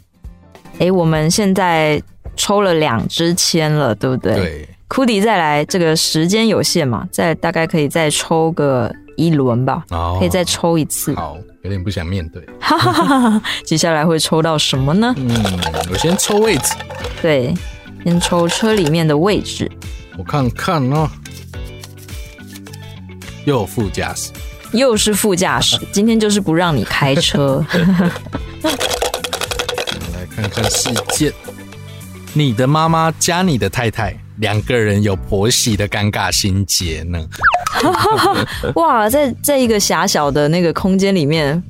[0.80, 2.02] 哎，我们现在
[2.36, 4.36] 抽了两支签了，对不对？
[4.36, 4.70] 对。
[4.88, 11.14] 库迪再来，这个时间有限嘛，再大概可以再抽个一轮吧，哦，可以再抽一次。
[11.14, 12.44] 好，有点不想面对。
[12.60, 15.14] 哈哈哈哈，接下来会抽到什么呢？
[15.18, 15.30] 嗯，
[15.92, 16.74] 我先抽位置。
[17.22, 17.54] 对，
[18.04, 19.72] 先抽车里面的位置。
[20.18, 21.08] 我看看哦，
[23.46, 24.32] 又副驾驶，
[24.72, 27.64] 又是副驾驶，今天就是不让你开车。
[30.42, 31.34] 看看事件，
[32.34, 37.20] 你的妈妈加你的太太，两个人有婆媳的尴尬心结呢？
[38.76, 41.62] 哇，在这一个狭小的那个空间里面，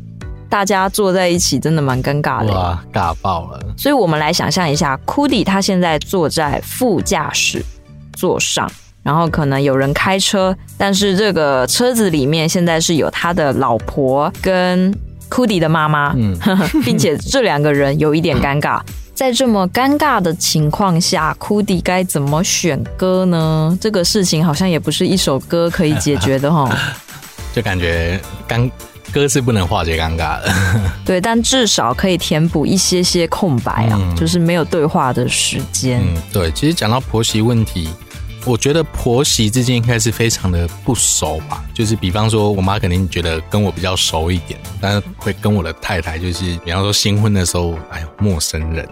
[0.48, 2.54] 大家坐在一起，真的蛮尴尬的。
[2.54, 3.60] 哇，尬爆了！
[3.78, 7.66] 所以我们来想象一下，Cudi 他现在坐在副驾驶
[8.14, 8.70] 座上，
[9.02, 14.94] 然后可能有人开车，但是这个车子里面现在是有他的老婆跟。
[15.30, 16.38] Cudi 的妈妈，嗯，
[16.84, 18.82] 并且这两个人有一点尴尬，
[19.14, 23.78] 在这么尴尬的情况下，Cudi 该怎么选歌呢？
[23.80, 26.70] 这个事情好像也不是一首歌可以解决的哈，
[27.54, 28.70] 就感觉尴
[29.12, 30.54] 歌是不能化解尴尬的，
[31.06, 36.02] 对，但至少可以填补一些些空白啊，嗯、就是没有对话的时间。
[36.02, 37.90] 嗯，对，其实讲到婆媳问题。
[38.46, 48.88] 我觉得婆媳之间应该是非常的不熟吧，就是比方说，我妈肯定觉得跟我比较熟一点，但是会跟我的太太，就是比方说新婚的时候，哎呦，陌生人，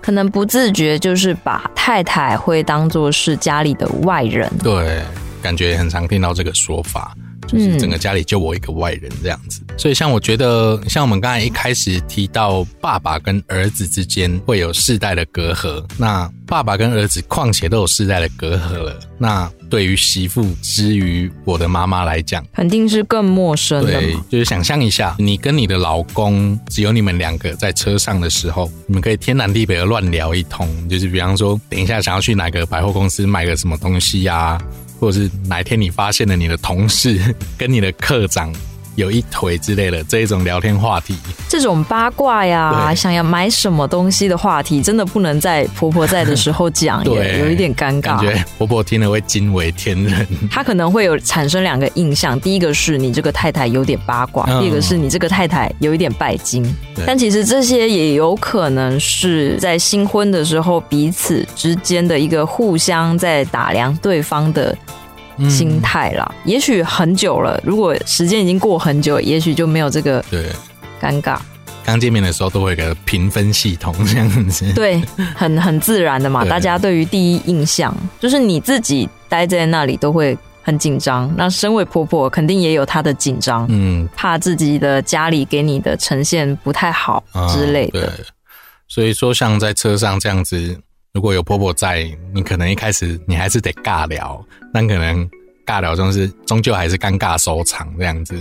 [0.00, 5.02] 可能不自觉就是把太太会当做是家里的外人，对，
[5.42, 7.14] 感觉很常听到这个说法。
[7.50, 24.00] 就是整个家里就我一个外人这样子，所以像我觉得，像我们刚才一开始提到爸爸跟儿子之间会有世代的隔阂，那爸爸跟儿子况且都有世代的隔阂了，那对于媳妇之于我的妈妈来讲，肯定是更陌生的。
[24.00, 34.62] 对，就是想象一下，你跟你的老公只有你们两个在车上的时候，你们可以天南地北的乱聊一通，就是比方说，等一下想要去哪个百货公司买个什么东西呀、啊。
[35.00, 37.18] 或者是哪一天你发现了你的同事
[37.56, 38.54] 跟你的课长
[39.00, 41.16] 有一腿之类的这一种聊天话题，
[41.48, 48.00] 这种八卦呀，想要买什么东西的话题，真的不能在婆婆在的时候讲， 对，有一点尴尬。
[48.02, 50.26] 感觉婆婆听了会惊为天人。
[50.50, 56.62] 她可能会有产生两个印象：第一个是你这个太太有点八卦；第二个是你这个太太有一点拜金。
[57.06, 64.76] 但其实这些也有可能是在新婚的时候彼此之间的一个互相在打量对方的。
[65.48, 67.60] 心态啦，也许很久了。
[67.64, 70.46] 如果时间已经过很久，也许就没有这个对
[71.00, 71.38] 尴尬。
[71.84, 75.02] 刚见面的时候都会有个评分系统这样子，对，
[75.34, 76.44] 很很自然的嘛。
[76.44, 81.32] 大家对于第一印象，就是你自己待在那里都会很紧张。
[81.36, 88.00] 那身为婆婆，肯定也有她的紧张，嗯，怕自己的家里给你的呈现不太好之类的。
[88.02, 88.10] 对，
[88.86, 90.78] 所以说像在车上这样子。
[91.12, 94.40] 如果有婆婆在，你可能一开始你还是得尬聊，
[94.72, 95.28] 但可能
[95.66, 98.40] 尬聊中是终究还是尴尬收场这样子。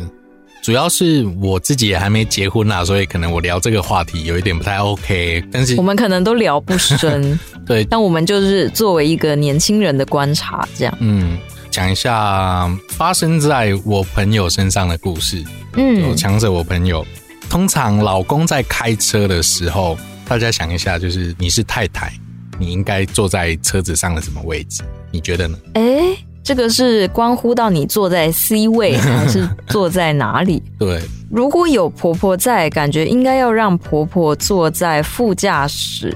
[0.61, 5.43] 主要是我自己也还没结婚啦，所以可能我聊这个话题有一点不太 OK。
[5.51, 7.83] 但是我们可能都聊不深， 对。
[7.85, 10.95] 但我们就是作为一个年轻人的观察，这样。
[10.99, 11.39] 嗯，
[11.71, 15.43] 讲一下发生在我朋友身上的故事。
[15.73, 17.03] 嗯，强者我朋友，
[17.49, 19.97] 通常老公在开车的时候，
[20.27, 22.13] 大家想一下，就是你是太太。
[22.59, 24.83] 你应该坐在车子上的什么位置？
[25.11, 25.57] 你觉得呢？
[25.73, 30.61] 哎，这个是关乎到你坐在 C 位还是坐在哪里？
[30.77, 31.01] 对，
[31.31, 36.15] 如果有婆婆在，感觉应该要让婆婆坐在副驾驶。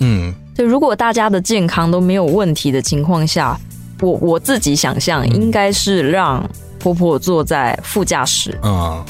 [0.00, 0.66] 嗯，对。
[0.66, 3.58] 如果大家的健康都没有问题的情况下，
[4.00, 6.44] 我我自己想象应该是让
[6.78, 8.58] 婆婆坐在副驾驶。
[8.62, 9.02] 嗯，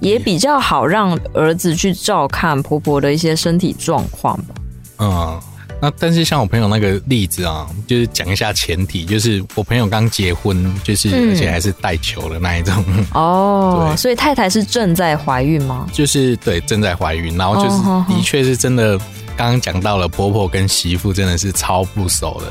[0.00, 4.54] 也比较好让儿子去照看婆婆的一些身体状况吧。
[4.98, 5.40] 嗯。
[5.82, 12.84] 那但是像我朋友那个例子啊，就是讲一下前提，就是我朋友刚结婚，就是、嗯、而且还是带球的那一种。
[13.12, 15.88] 哦，对所以太太是正在怀孕吗？
[15.92, 17.82] 就是对，正在怀孕，然后就是
[18.14, 18.96] 的确是真的，
[19.36, 22.46] 刚刚讲到了婆婆跟媳妇真的是超不熟的，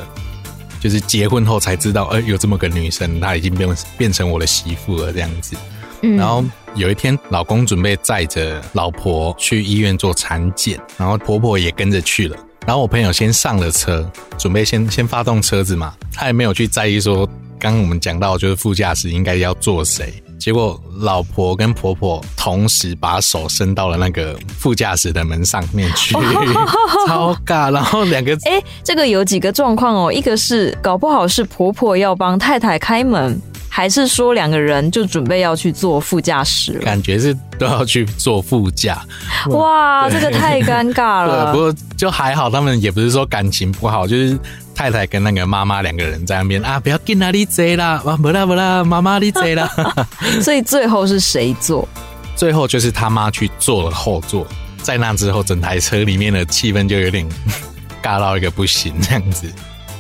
[0.82, 5.56] 就是结婚后才知道，哎、呃，有这么个女生，她已经变变成我的媳妇了这样子。
[6.02, 6.44] 嗯、然后
[6.76, 12.36] 有一天，老公准备载着老婆去医院做产检，然后婆婆也跟着去了。
[12.68, 17.26] 然后我朋友先上了车，准备先先发动车子嘛，他也没有去在意说，
[17.60, 20.14] 刚刚我们讲到就是副驾驶应该要坐谁。
[20.40, 26.16] 结果老婆跟婆婆同时把手伸到了那个副驾驶的门上面去，
[27.08, 27.72] 超尬。
[27.72, 33.40] 然后两个，哎，这个有几个状况哦，一个是搞不好是婆婆要帮太太开门。
[33.74, 36.82] 还是说两个人就准备要去坐副驾驶了？
[36.82, 39.02] 感觉是都要去坐副驾。
[39.48, 41.46] 哇，对这个太尴尬了。
[41.46, 44.38] 对，不过就还好，他们也不是说感情不好，就是
[44.76, 49.72] 太太跟那个妈妈两个人在那边啊，不要跟哪里贼啦，啊，不啦不啦，妈妈你贼啦。
[50.44, 51.88] 所以最后是谁坐？
[52.36, 54.46] 最后就是他妈去坐了后座。
[54.84, 57.26] 在那之后，整台车里面的气氛就有点
[58.04, 59.50] 尬到一个不行，这样子。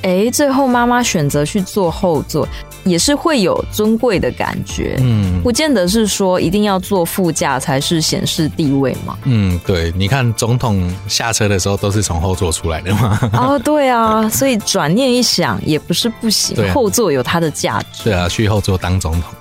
[0.01, 2.45] 哎，最后妈妈选择去坐后座。
[2.83, 9.17] 也是会有尊贵的感觉，嗯，不见得是说一定要坐副驾才是显示地位嘛。
[9.25, 13.19] 嗯，对，你看总统下车的时候都是从后座出来的嘛。
[13.33, 18.03] 哦， 对啊，所以转念一想也不是不行，后座有它的价值。
[18.03, 19.33] 对啊，去后座当总统。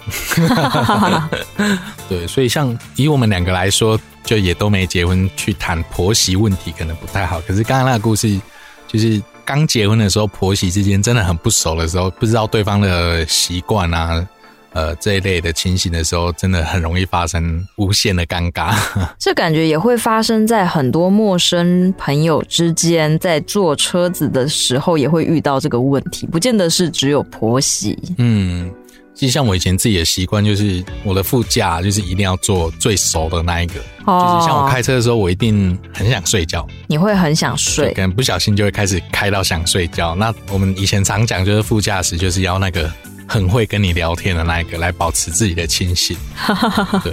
[2.09, 7.41] 对，所以像以我们两个来说，就也都没结婚，去谈婆媳问题可能不太好。
[7.43, 8.39] 可是刚刚那个故事
[8.87, 9.21] 就是。
[9.45, 14.27] 刚结婚的时候，婆媳之间真的很不熟的时候，不知道对方的习惯啊，
[14.73, 18.75] 呃，这一类的情形的时候，真的很容易发生无限的尴尬。
[19.19, 27.99] 这感觉也会发生在很多陌生朋友之间，在坐车子的时候也会遇到这个问题，不见得是只有婆媳。
[28.19, 28.73] 嗯。
[29.21, 33.75] 其实像我以前自己的习惯，就是我的副驾就是一定要坐最熟的那一个。
[34.07, 34.33] 哦。
[34.33, 36.67] 就是像我开车的时候，我一定很想睡觉。
[36.87, 37.93] 你会很想睡？
[37.93, 40.15] 可能不小心就会开始开到想睡觉。
[40.15, 42.91] 那我们以前常讲，就是副驾驶就是要那个
[43.29, 46.17] 很会跟你聊天的那一个，来保持自己的清醒。
[47.05, 47.13] 对，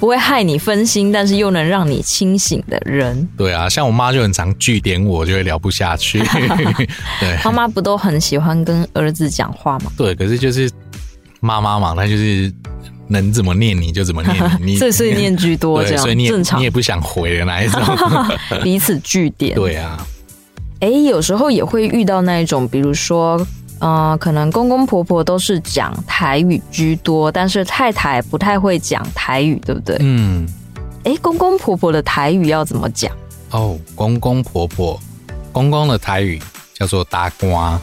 [0.00, 3.28] 不会害你分心，但是又能让你清醒的人。
[3.36, 6.18] 对啊，像我妈就很常句点我，就会聊不下去。
[7.20, 9.92] 对，妈妈不都很喜欢跟儿子讲话吗？
[9.96, 10.68] 对，可是就是。
[11.44, 12.52] 妈妈嘛，她就是
[13.08, 17.80] 能怎么念你就怎么念你，你 碎碎念居多这样，所以你也正常，你也不想回的那一种，
[18.64, 19.54] 彼此句点。
[19.56, 20.04] 对啊，
[20.80, 23.38] 哎、欸，有时候也会遇到那一种，比如说，
[23.78, 29.96] 呃，可能公公婆婆都是讲台语居多，但是太太不太会讲台语，对不对？
[30.00, 30.46] 嗯。
[31.04, 33.12] 哎、欸，公公婆婆的台语要怎么讲？
[33.50, 34.98] 哦，公公婆婆，
[35.52, 36.40] 公公的台语
[36.72, 37.78] 叫做大官。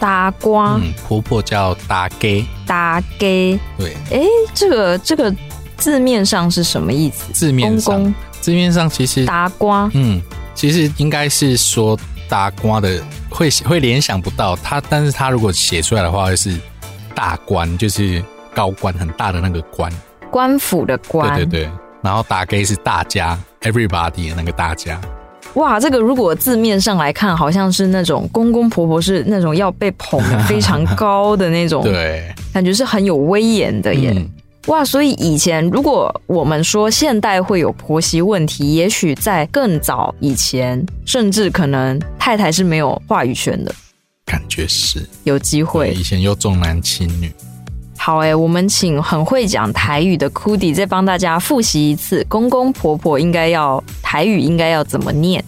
[0.00, 4.22] 大瓜，嗯，婆婆叫打给，打给，对，哎，
[4.54, 5.34] 这个这个
[5.76, 7.32] 字面上是什么意思？
[7.32, 8.14] 字面上，公公。
[8.40, 10.22] 字面上其实打瓜，嗯，
[10.54, 16.56] 其实应该是说打瓜的，会会联想不到他，但是他如果写出来的话，会是
[17.14, 18.22] 大官，就是
[18.54, 19.92] 高官很大的那个官，
[20.30, 21.70] 官府的官，对对对，
[22.00, 25.00] 然后打给是大家，everybody 的那个大家。
[25.54, 34.12] 哇，这个如果字面上来看，好像是那种公公婆婆是那种要被捧得非常高的那种，对，感觉是很有威严的耶。
[34.14, 34.28] 嗯、
[34.66, 43.74] 哇，所以以前如果我们说现代会有婆媳问题，也许在更早以前，甚至可能太太是没有话语权的，
[44.26, 45.92] 感觉是有机会。
[45.92, 47.32] 以前又重男轻女。
[48.00, 55.44] 好诶，我们请很会讲台语的 Cudi 再帮大家复习一次，公公婆婆应该要台语应该要怎么念？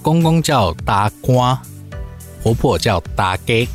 [0.00, 1.60] 公公叫大瓜，
[2.42, 3.66] 婆婆叫大给。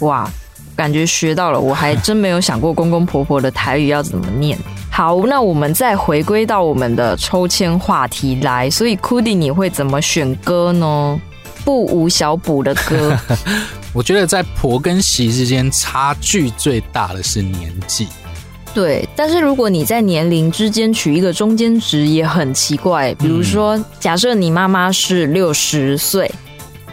[0.00, 0.30] 哇，
[0.76, 4.56] 感觉学到了，我还真没有想过公公婆婆的台语要怎么念。
[4.90, 11.20] 好，那我们再回归到我们的抽签话题来，所以 Cudi 你会怎么选歌呢？
[11.66, 13.18] 不无小补的歌。
[13.92, 18.06] 我觉得在婆跟媳之间差距最大的是年纪，
[18.72, 19.06] 对。
[19.16, 26.30] 但是如果你在年龄之间取一个中间值也很奇怪，比如说，假设你妈妈是六十岁，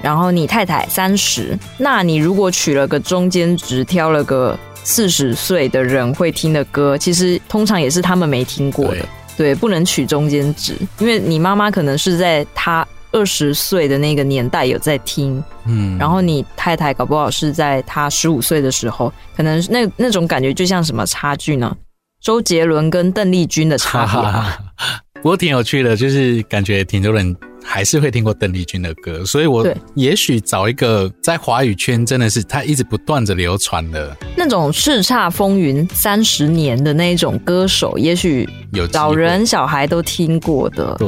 [0.02, 9.06] 然后你太太三十，那你如果取了个中间值，挑了个四十岁的人会听的歌，其实通常也是他们没听过的。
[9.38, 12.88] 对，对，不能取中间值，因为你妈妈可能是在她。
[13.14, 21.74] 二十岁的那个年代有在听，嗯，然后你太太搞不好是在她十五岁的时候，可能那那种感觉就像什么差距呢？
[22.22, 24.30] 周杰伦跟邓丽君的差别。
[25.22, 27.34] 不过挺有趣的，就是感觉挺多人
[27.64, 40.94] 还是会听过邓丽君的歌，所以我也许找一个在华语圈真的是他一直不断的流传的那种叱咤风云三十年的那种歌手，也许有老人小孩都听过的。
[41.00, 41.08] 对，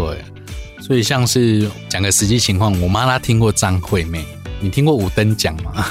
[0.85, 4.23] 所以像是讲个实际情况，我妈她听过张惠妹，
[4.59, 5.83] 你听过五灯奖吗？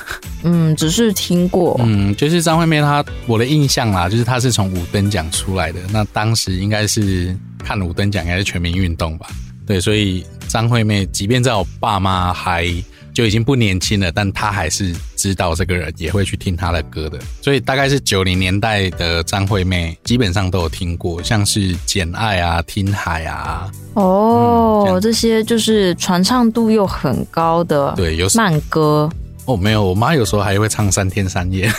[0.45, 1.77] 嗯，只是听过。
[1.83, 9.27] 嗯，就是张惠妹她，我的印象啦，就是她是从五灯奖出来的，那当时应该是看五灯奖，应该是全民运动吧。
[9.67, 12.73] 对，所以张惠妹，即便在我爸妈还
[13.15, 17.19] 就已经不年轻了，但她还是知道这个人，也会去听她的歌的。
[17.41, 23.71] 所以大概是九零年代的张惠妹，基本上都有听过，像是《简爱》啊，《听海》啊。
[23.95, 29.09] 哦，嗯、这，这些就是传唱度又很高的，对，有慢歌。
[29.47, 31.71] 哦，没有，我妈有时候还会唱三天三夜。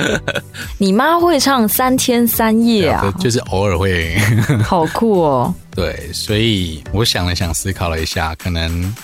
[0.76, 3.10] 你妈会唱三天三夜啊？
[3.18, 4.16] 就是偶尔会。
[4.62, 5.54] 好酷哦！
[5.74, 8.94] 对，所以我想了想，思考了一下，可能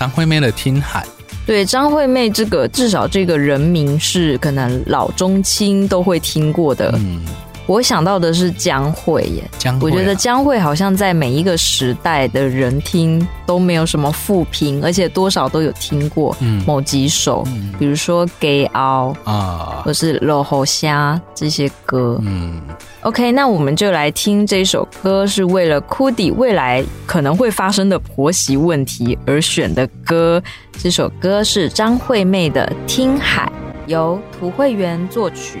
[0.00, 1.02] 张惠妹的《听海》。
[1.46, 6.90] 对，张惠妹这个至少这个人名是可能老中青都会听过的。
[6.96, 7.20] 嗯。
[7.66, 16.36] 我想到的是江蕙耶，江蕙啊，我觉得江蕙好像在每一个时代的人听都没有什么负评，而且多少都有听过
[16.66, 20.90] 某几首，嗯、比如说《给敖》啊，或是《落雨声》
[21.34, 22.18] 这些歌。
[22.22, 22.60] 嗯
[23.02, 30.42] ，OK，那我们就来听这首歌，是为了 Cudi 未来可能会发生的婆媳问题而选的歌。
[30.82, 33.50] 这首歌是张惠妹的《听海》，
[33.88, 35.60] 由涂惠源作曲，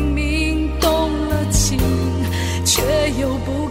[3.13, 3.70] 却又不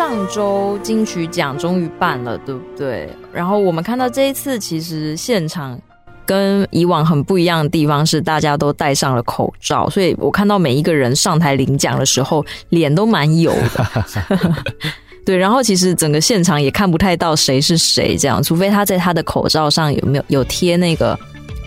[0.00, 3.06] 上周金曲奖终于办了，对不对？
[3.34, 5.78] 然后我们看到这一次，其实现场
[6.24, 14.04] 跟以往很不一样的地方是，大家都戴上了口罩，所以我看到每一个人上台领奖的时候，脸都蛮油的。
[15.26, 21.14] 对，然后其实整个现场也看不太到谁是谁，这样，除非他在他的口罩上有没有有贴那个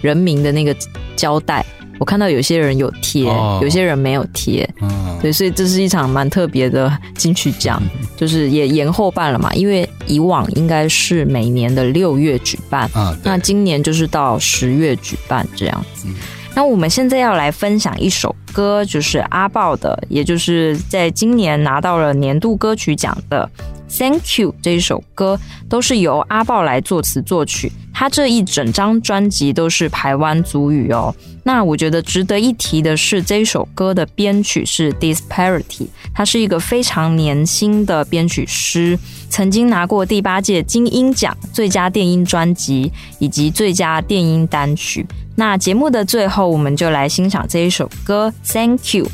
[0.02, 0.76] 人名的那个
[1.16, 1.64] 胶带。
[2.04, 16.06] 我看到有些人有贴，哦、有些人没有贴，嗯，对，所以这是一场蛮特别的金曲奖，嗯、就是也延后办了嘛，因为以往应该是每年的六月举办，啊，那今年就是到十月举办这样子。
[16.10, 16.16] 嗯、
[16.54, 23.50] 那我们现在要来分享一首歌，就是阿豹的，也就是在今年拿到了年度歌曲奖的。
[23.88, 25.40] Thank you 这一首歌
[25.70, 31.16] 都是由阿豹来作词作曲，他这一整张专辑都是台湾族语哦。
[31.44, 38.98] 那我觉得值得一提的是，这首歌的编曲是 Disparity，他是一个非常年轻的编曲师，
[39.30, 45.06] 曾经拿过第八届金音奖最佳电音专辑以及最佳电音单曲。
[45.36, 49.08] 那节目的最后，我们就来欣赏这一首歌 Thank you。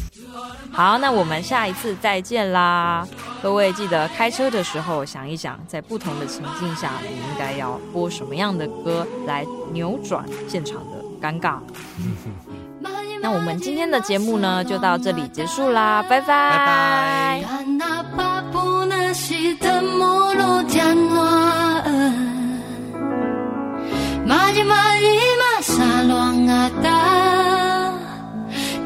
[0.80, 3.06] 好，那我们下一次再见啦！
[3.44, 11.58] 各位记得开车的时候想一想，在不同的情境下，你应该要播什么样的歌来扭转现场的尴尬。
[13.22, 16.50] 那我们今天的节目呢，就到这里结束啦，拜拜。
[16.50, 17.44] 拜拜。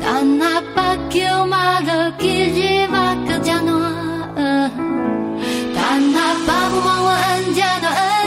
[0.04, 3.92] Tanpa kirmala kirji vaka janoa
[5.76, 8.23] Tanpa mawaan janoa